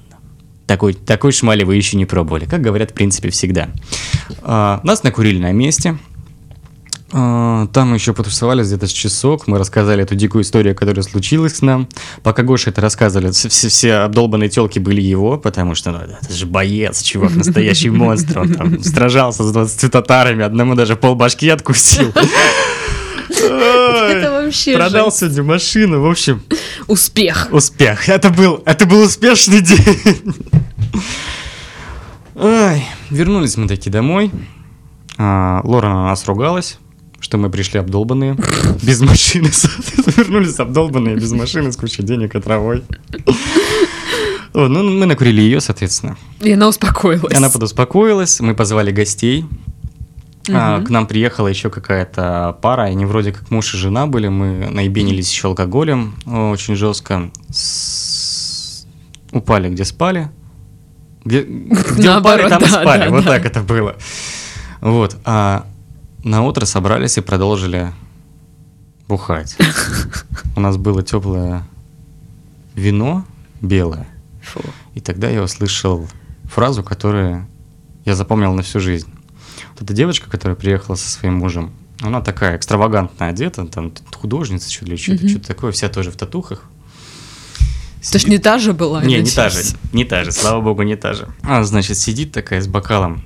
Такой, 0.67 0.93
такой 0.93 1.33
шмали 1.33 1.65
вы 1.65 1.77
еще 1.77 1.97
не 1.97 2.05
пробовали. 2.05 2.45
Как 2.45 2.61
говорят, 2.61 2.91
в 2.91 2.95
принципе, 2.95 3.31
всегда. 3.31 3.69
А, 4.43 4.81
нас 4.85 5.03
накурили 5.03 5.39
на 5.39 5.53
месте. 5.53 5.97
А, 7.15 7.67
Там 7.69 7.93
еще 7.95 8.15
потусовались 8.15 8.69
где-то 8.69 8.87
с 8.87 8.91
часок, 8.91 9.47
мы 9.47 9.59
рассказали 9.59 10.03
эту 10.03 10.15
дикую 10.15 10.43
историю, 10.45 10.75
которая 10.75 11.03
случилась 11.03 11.57
с 11.57 11.63
нам. 11.63 11.87
Пока 12.23 12.43
Гоша 12.43 12.71
это 12.71 12.81
рассказывали, 12.81 13.31
все, 13.33 13.49
все- 13.69 13.95
обдолбанные 13.97 14.49
телки 14.49 14.79
были 14.79 15.01
его, 15.03 15.37
потому 15.37 15.75
что 15.75 15.91
ну, 15.93 15.99
это 15.99 16.33
же 16.33 16.47
боец, 16.47 17.03
чувак, 17.03 17.35
настоящий 17.35 17.91
монстр. 17.91 18.39
Он 18.41 18.55
там 18.55 18.83
сражался 18.83 19.45
с 19.45 19.53
20 19.53 19.93
татарами, 19.93 20.43
одному 20.45 20.75
даже 20.75 20.97
полбашки 20.97 21.47
откусил. 21.49 22.13
Это 23.29 24.31
вообще 24.31 24.77
Продал 24.77 25.07
жесть. 25.07 25.19
сегодня 25.21 25.43
машину, 25.43 26.01
в 26.01 26.07
общем, 26.11 26.43
Успех. 26.87 27.49
успех. 27.51 28.09
Это 28.09 28.31
был, 28.31 28.63
это 28.67 28.87
был 28.87 29.03
успешный 29.03 29.61
день. 29.61 30.35
Ай, 32.37 32.87
вернулись 33.11 33.57
мы 33.57 33.69
таки 33.69 33.91
домой. 33.91 34.31
А, 35.19 35.61
Лора 35.65 35.89
на 35.89 36.05
нас 36.07 36.27
ругалась, 36.27 36.79
что 37.23 37.39
мы 37.39 37.49
пришли 37.49 37.79
обдолбанные, 37.79 38.37
без 38.83 39.01
машины. 39.01 39.49
Вернулись 40.17 40.59
обдолбанные, 40.59 41.15
без 41.17 41.33
машины, 41.33 41.73
с 41.73 41.77
кучей 41.77 42.03
денег 42.03 42.35
и 42.35 42.41
травой. 42.41 42.83
Ну, 44.55 44.69
мы 44.83 45.07
накурили 45.07 45.41
ее, 45.41 45.61
соответственно. 45.63 46.19
И 46.41 46.53
она 46.53 46.69
успокоилась. 46.69 47.35
Она 47.35 47.49
подуспокоилась, 47.49 48.41
мы 48.41 48.55
позвали 48.55 48.91
гостей. 48.91 49.47
А, 50.51 50.79
Мгм. 50.79 50.87
к 50.87 50.91
нам 50.91 51.07
приехала 51.07 51.47
еще 51.47 51.71
какая-то 51.71 52.59
пара, 52.61 52.83
они 52.83 53.07
вроде 53.07 53.31
как 53.33 53.49
муж 53.53 53.73
и 53.75 53.77
жена 53.79 54.09
были, 54.09 54.27
мы 54.27 54.69
наебенились 54.71 55.31
еще 55.31 55.47
алкоголем 55.49 56.17
о, 56.27 56.51
очень 56.51 56.75
жестко. 56.75 57.31
С- 57.51 58.85
Упали, 59.31 59.71
где 59.71 59.85
спали. 59.85 60.31
Где, 61.25 61.43
где 61.43 62.11
упали, 62.19 62.49
там 62.49 62.61
и 62.61 62.69
да, 62.69 62.83
спали. 62.83 63.05
да, 63.05 63.11
вот 63.11 63.25
да. 63.25 63.31
так 63.31 63.47
это 63.47 63.61
было. 63.61 63.95
Вот. 64.81 65.17
А 65.25 65.65
на 66.23 66.43
утро 66.43 66.65
собрались 66.65 67.19
и 67.19 67.21
продолжили 67.21 67.93
бухать. 69.09 69.57
У 70.57 70.61
нас 70.61 70.77
было 70.77 71.03
теплое 71.03 71.65
вино 72.75 73.25
белое. 73.61 74.07
Фу. 74.43 74.61
И 74.95 75.01
тогда 75.01 75.29
я 75.29 75.43
услышал 75.43 76.07
фразу, 76.45 76.83
которую 76.83 77.47
я 78.05 78.15
запомнил 78.15 78.53
на 78.55 78.63
всю 78.63 78.81
жизнь. 78.81 79.09
Вот 79.75 79.83
эта 79.83 79.95
девочка, 79.95 80.31
которая 80.31 80.57
приехала 80.57 80.97
со 80.97 81.09
своим 81.09 81.35
мужем, 81.35 81.73
она 82.01 82.21
такая 82.21 82.57
экстравагантно 82.57 83.29
одета, 83.29 83.65
там 83.67 83.93
художница, 84.15 84.71
что 84.71 84.85
ли, 84.87 84.97
что-то, 84.97 85.21
Мгм. 85.25 85.29
что-то 85.29 85.47
такое, 85.49 85.73
вся 85.73 85.89
тоже 85.89 86.11
в 86.11 86.17
татухах. 86.17 86.65
Это 88.09 88.19
ж 88.19 88.25
не 88.27 88.39
та 88.39 88.59
же 88.59 88.73
была? 88.73 89.05
Не, 89.05 89.21
не 89.21 89.31
та 89.31 89.49
же, 89.49 89.61
не 89.93 90.05
та 90.05 90.25
же, 90.25 90.33
слава 90.33 90.61
богу, 90.61 90.83
не 90.83 90.97
та 90.97 91.15
же. 91.15 91.29
А, 91.43 91.63
значит, 91.63 91.97
сидит 91.97 92.33
такая 92.33 92.61
с 92.61 92.67
бокалом 92.67 93.23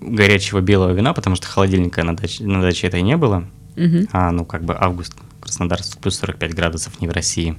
горячего 0.00 0.60
белого 0.60 0.92
вина, 0.92 1.12
потому 1.12 1.36
что 1.36 1.46
холодильника 1.46 2.02
на 2.04 2.16
даче, 2.16 2.44
на 2.44 2.60
даче 2.60 2.86
этой 2.86 3.02
не 3.02 3.16
было. 3.16 3.44
Мгм. 3.76 4.08
А, 4.12 4.30
ну, 4.30 4.44
как 4.44 4.64
бы 4.64 4.76
август, 4.78 5.14
Краснодар, 5.40 5.80
плюс 6.00 6.18
45 6.18 6.54
градусов, 6.54 7.00
не 7.00 7.08
в 7.08 7.10
России. 7.10 7.56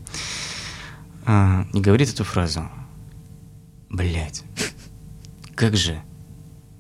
А, 1.25 1.65
и 1.73 1.79
говорит 1.79 2.09
эту 2.09 2.23
фразу. 2.23 2.63
Блять, 3.89 4.43
как 5.55 5.75
же 5.75 6.01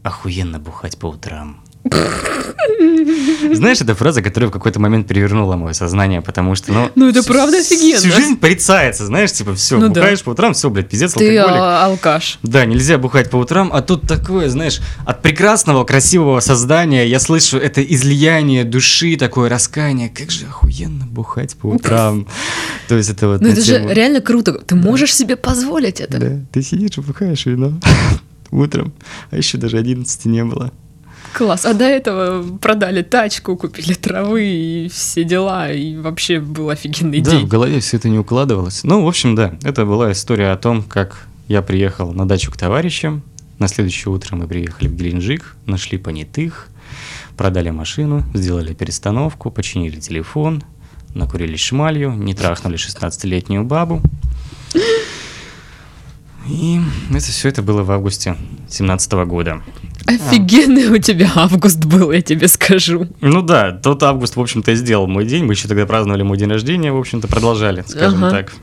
охуенно 0.01 0.59
бухать 0.59 0.97
по 0.97 1.07
утрам. 1.07 1.63
Знаешь, 3.53 3.81
это 3.81 3.93
фраза, 3.95 4.21
которая 4.21 4.49
в 4.49 4.53
какой-то 4.53 4.79
момент 4.79 5.07
перевернула 5.07 5.55
мое 5.55 5.73
сознание, 5.73 6.21
потому 6.21 6.55
что, 6.55 6.71
ну... 6.71 6.89
Ну, 6.95 7.09
это 7.09 7.21
всю- 7.21 7.31
правда 7.33 7.57
офигенно. 7.59 7.99
Всю 7.99 8.11
жизнь 8.11 8.37
порицается, 8.37 9.05
знаешь, 9.05 9.31
типа, 9.33 9.53
все, 9.55 9.77
Ну 9.77 9.89
да. 9.89 10.01
бухаешь 10.01 10.21
по 10.23 10.29
утрам, 10.31 10.53
все, 10.53 10.69
блядь, 10.69 10.89
пиздец, 10.89 11.13
Ты 11.13 11.37
алкоголик. 11.37 11.61
а, 11.61 11.85
алкаш. 11.85 12.39
Да, 12.43 12.65
нельзя 12.65 12.97
бухать 12.97 13.29
по 13.29 13.37
утрам, 13.37 13.69
а 13.73 13.81
тут 13.81 14.07
такое, 14.07 14.49
знаешь, 14.49 14.79
от 15.05 15.21
прекрасного, 15.21 15.83
красивого 15.83 16.39
создания 16.39 17.05
я 17.07 17.19
слышу 17.19 17.57
это 17.57 17.83
излияние 17.83 18.63
души, 18.63 19.15
такое 19.17 19.49
раскаяние. 19.49 20.09
Как 20.09 20.31
же 20.31 20.45
охуенно 20.45 21.05
бухать 21.05 21.55
по 21.55 21.67
утрам. 21.67 22.27
То 22.87 22.95
есть 22.95 23.09
это 23.09 23.27
вот 23.27 23.41
Ну 23.41 23.49
это 23.49 23.61
же 23.61 23.85
реально 23.89 24.21
круто. 24.21 24.53
Ты 24.53 24.75
можешь 24.75 25.13
себе 25.15 25.35
позволить 25.35 25.99
это. 25.99 26.17
Да, 26.17 26.39
ты 26.51 26.61
сидишь 26.61 26.97
и 26.97 27.01
бухаешь 27.01 27.45
вино 27.45 27.73
утром, 28.51 28.93
а 29.31 29.37
еще 29.37 29.57
даже 29.57 29.77
11 29.77 30.25
не 30.25 30.43
было. 30.43 30.71
Класс. 31.33 31.65
А 31.65 31.73
до 31.73 31.85
этого 31.85 32.57
продали 32.57 33.01
тачку, 33.01 33.57
купили 33.57 33.93
травы 33.93 34.43
и 34.45 34.89
все 34.89 35.23
дела. 35.23 35.71
И 35.71 35.95
вообще 35.97 36.39
был 36.39 36.69
офигенный 36.69 37.21
Да, 37.21 37.31
в 37.31 37.33
день. 37.33 37.47
голове 37.47 37.79
все 37.79 37.97
это 37.97 38.09
не 38.09 38.19
укладывалось. 38.19 38.83
Ну, 38.83 39.03
в 39.03 39.07
общем, 39.07 39.35
да, 39.35 39.55
это 39.63 39.85
была 39.85 40.11
история 40.11 40.51
о 40.51 40.57
том, 40.57 40.83
как 40.83 41.27
я 41.47 41.61
приехал 41.61 42.13
на 42.13 42.27
дачу 42.27 42.51
к 42.51 42.57
товарищам. 42.57 43.23
На 43.59 43.67
следующее 43.67 44.13
утро 44.13 44.35
мы 44.35 44.47
приехали 44.47 44.87
в 44.87 44.95
Геленджик, 44.95 45.55
нашли 45.65 45.97
понятых, 45.97 46.67
продали 47.37 47.69
машину, 47.69 48.23
сделали 48.33 48.73
перестановку, 48.73 49.51
починили 49.51 49.99
телефон, 49.99 50.63
накурились 51.13 51.59
шмалью, 51.61 52.11
не 52.11 52.33
трахнули 52.33 52.77
16-летнюю 52.77 53.63
бабу. 53.63 54.01
И 56.47 56.81
это 57.09 57.25
все 57.25 57.49
это 57.49 57.61
было 57.61 57.83
в 57.83 57.91
августе 57.91 58.35
17 58.69 59.13
года. 59.25 59.61
Офигенный 60.07 60.87
у 60.87 60.97
тебя 60.97 61.31
август 61.35 61.85
был, 61.85 62.11
я 62.11 62.21
тебе 62.21 62.47
скажу. 62.47 63.07
Ну 63.21 63.41
да, 63.41 63.71
тот 63.71 64.03
август, 64.03 64.35
в 64.35 64.41
общем-то, 64.41 64.71
и 64.71 64.75
сделал 64.75 65.07
мой 65.07 65.25
день. 65.25 65.45
Мы 65.45 65.53
еще 65.53 65.67
тогда 65.67 65.85
праздновали 65.85 66.23
мой 66.23 66.37
день 66.37 66.49
рождения, 66.49 66.91
в 66.91 66.97
общем-то, 66.97 67.27
продолжали, 67.27 67.83
скажем 67.87 68.23
Ага. 68.25 68.31
так. 68.37 68.53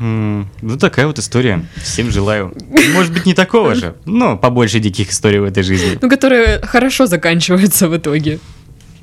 Ну, 0.00 0.46
такая 0.80 1.06
вот 1.06 1.18
история. 1.20 1.64
Всем 1.76 2.10
желаю. 2.10 2.52
Может 2.94 3.12
быть, 3.12 3.26
не 3.26 3.34
такого 3.34 3.74
же, 3.76 3.94
но 4.04 4.36
побольше 4.36 4.80
диких 4.80 5.10
историй 5.10 5.38
в 5.38 5.44
этой 5.44 5.62
жизни. 5.62 5.98
Ну, 6.02 6.08
которые 6.10 6.60
хорошо 6.60 7.06
заканчиваются 7.06 7.88
в 7.88 7.96
итоге. 7.96 8.40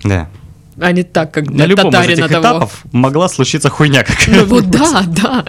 Да. 0.04 0.30
А 0.80 0.92
не 0.92 1.04
так, 1.04 1.34
как 1.34 1.46
На 1.48 1.52
для 1.54 1.66
любом 1.68 1.90
из 1.94 2.08
этих 2.08 2.28
того. 2.28 2.42
этапов 2.42 2.82
могла 2.92 3.30
случиться 3.30 3.70
хуйня 3.70 4.06
Ну 4.08 4.16
какая-то. 4.16 4.46
вот 4.46 4.70
да, 4.70 5.04
да. 5.08 5.46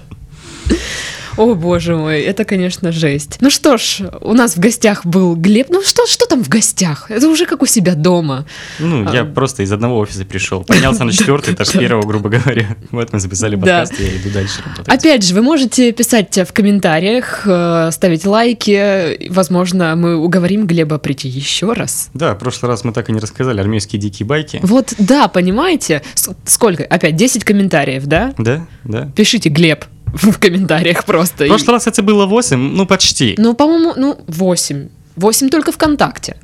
О, 1.37 1.55
боже 1.55 1.97
мой, 1.97 2.21
это, 2.21 2.45
конечно, 2.45 2.93
жесть. 2.93 3.39
Ну 3.41 3.51
что 3.51 3.77
ж, 3.79 4.03
у 4.21 4.35
нас 4.35 4.57
в 4.57 4.61
гостях 4.61 5.05
был 5.07 5.35
Глеб. 5.37 5.69
Ну 5.71 5.83
что, 5.83 6.07
что 6.07 6.27
там 6.27 6.43
в 6.45 6.49
гостях? 6.49 7.11
Это 7.11 7.29
уже 7.29 7.47
как 7.47 7.63
у 7.63 7.67
себя 7.67 7.95
дома. 7.95 8.47
Ну, 8.79 9.11
я 9.13 9.23
А. 9.23 9.25
просто 9.25 9.63
из 9.63 9.73
одного 9.73 9.99
офиса 9.99 10.25
пришел. 10.25 10.65
Поднялся 10.65 11.05
на 11.05 11.13
четвертый 11.13 11.55
этаж 11.55 11.71
первого, 11.73 12.07
грубо 12.07 12.29
говоря. 12.29 12.77
Вот 12.91 13.13
мы 13.13 13.21
записали 13.21 13.57
подкаст, 13.57 13.99
я 13.99 14.09
иду 14.17 14.31
дальше 14.31 14.63
работать. 14.65 14.89
Опять 14.89 15.25
же, 15.25 15.35
вы 15.35 15.43
можете 15.43 15.93
писать 15.93 16.37
в 16.37 16.53
комментариях, 16.53 17.43
э, 17.47 17.91
ставить 17.93 18.27
лайки. 18.27 19.29
Возможно, 19.31 19.95
мы 19.97 20.17
уговорим 20.17 20.67
Глеба 20.67 20.99
прийти 20.99 21.29
еще 21.29 21.73
раз. 21.73 22.11
Да, 22.15 22.35
в 22.35 22.39
прошлый 22.39 22.69
раз 22.71 22.85
мы 22.85 22.93
так 22.93 23.09
и 23.09 23.13
не 23.13 23.21
рассказали 23.21 23.61
армейские 23.61 24.01
дикие 24.01 24.27
байки. 24.27 24.61
Вот, 24.63 24.95
да, 24.99 25.29
понимаете? 25.29 26.03
Сколько? 26.45 26.85
Опять 26.85 27.17
10 27.17 27.45
комментариев, 27.45 28.05
да? 28.07 28.35
Да, 28.39 28.67
да. 28.85 29.11
Пишите 29.17 29.49
Глеб 29.49 29.85
в 30.13 30.39
комментариях 30.39 31.05
просто. 31.05 31.45
В 31.45 31.49
прошлый 31.49 31.75
раз 31.77 31.87
это 31.87 32.03
было 32.03 32.27
8, 32.27 32.59
ну 32.77 32.87
почти. 32.87 33.35
Ну, 33.39 33.55
по-моему, 33.55 33.95
ну, 33.97 34.19
8. 34.29 34.89
8 35.17 35.49
только 35.49 35.73
ВКонтакте. 35.73 36.37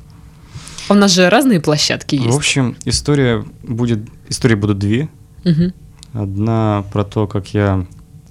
У 0.89 0.93
нас 0.95 1.11
же 1.11 1.29
разные 1.29 1.59
площадки 1.59 2.15
В 2.15 2.23
есть. 2.25 2.37
общем, 2.37 2.75
история 2.85 3.45
будет... 3.63 3.99
Истории 4.27 4.55
будут 4.55 4.79
две. 4.79 5.07
Мгм. 5.43 5.73
Одна 6.13 6.83
про 6.91 7.03
то, 7.03 7.27
как 7.27 7.53
я 7.53 7.85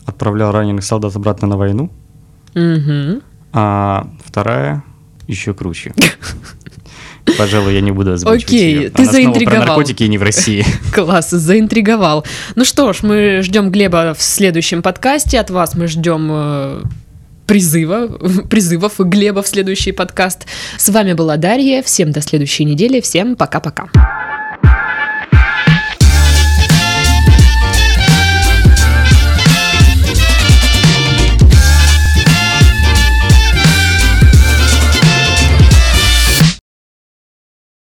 отправлял 0.06 0.50
раненых 0.52 0.84
солдат 0.84 1.14
обратно 1.16 1.46
на 1.48 1.56
войну, 1.56 1.90
Мгм. 2.54 3.22
а 3.52 4.08
вторая 4.24 4.82
еще 5.28 5.54
круче. 5.54 5.94
Пожалуй, 7.36 7.74
я 7.74 7.80
не 7.80 7.90
буду 7.92 8.12
озвучивать 8.12 8.44
Окей, 8.44 8.74
её. 8.76 8.90
ты 8.90 9.02
Она 9.02 9.12
заинтриговал. 9.12 9.60
про 9.62 9.66
наркотики 9.66 10.02
и 10.04 10.08
не 10.08 10.18
в 10.18 10.22
России. 10.22 10.64
Класс, 10.94 11.30
заинтриговал. 11.30 12.24
Ну 12.54 12.64
что 12.64 12.92
ж, 12.92 12.98
мы 13.02 13.40
ждем 13.42 13.70
Глеба 13.70 14.14
в 14.16 14.22
следующем 14.22 14.82
подкасте. 14.82 15.38
От 15.40 15.50
вас 15.50 15.74
мы 15.74 15.86
ждем 15.88 16.28
э, 16.30 16.82
призыва, 17.46 18.06
призывов 18.50 18.94
Глеба 18.98 19.42
в 19.42 19.48
следующий 19.48 19.92
подкаст. 19.92 20.46
С 20.76 20.88
вами 20.88 21.12
была 21.12 21.36
Дарья. 21.36 21.82
Всем 21.82 22.12
до 22.12 22.20
следующей 22.20 22.64
недели. 22.64 23.00
Всем 23.00 23.36
пока-пока. 23.36 23.88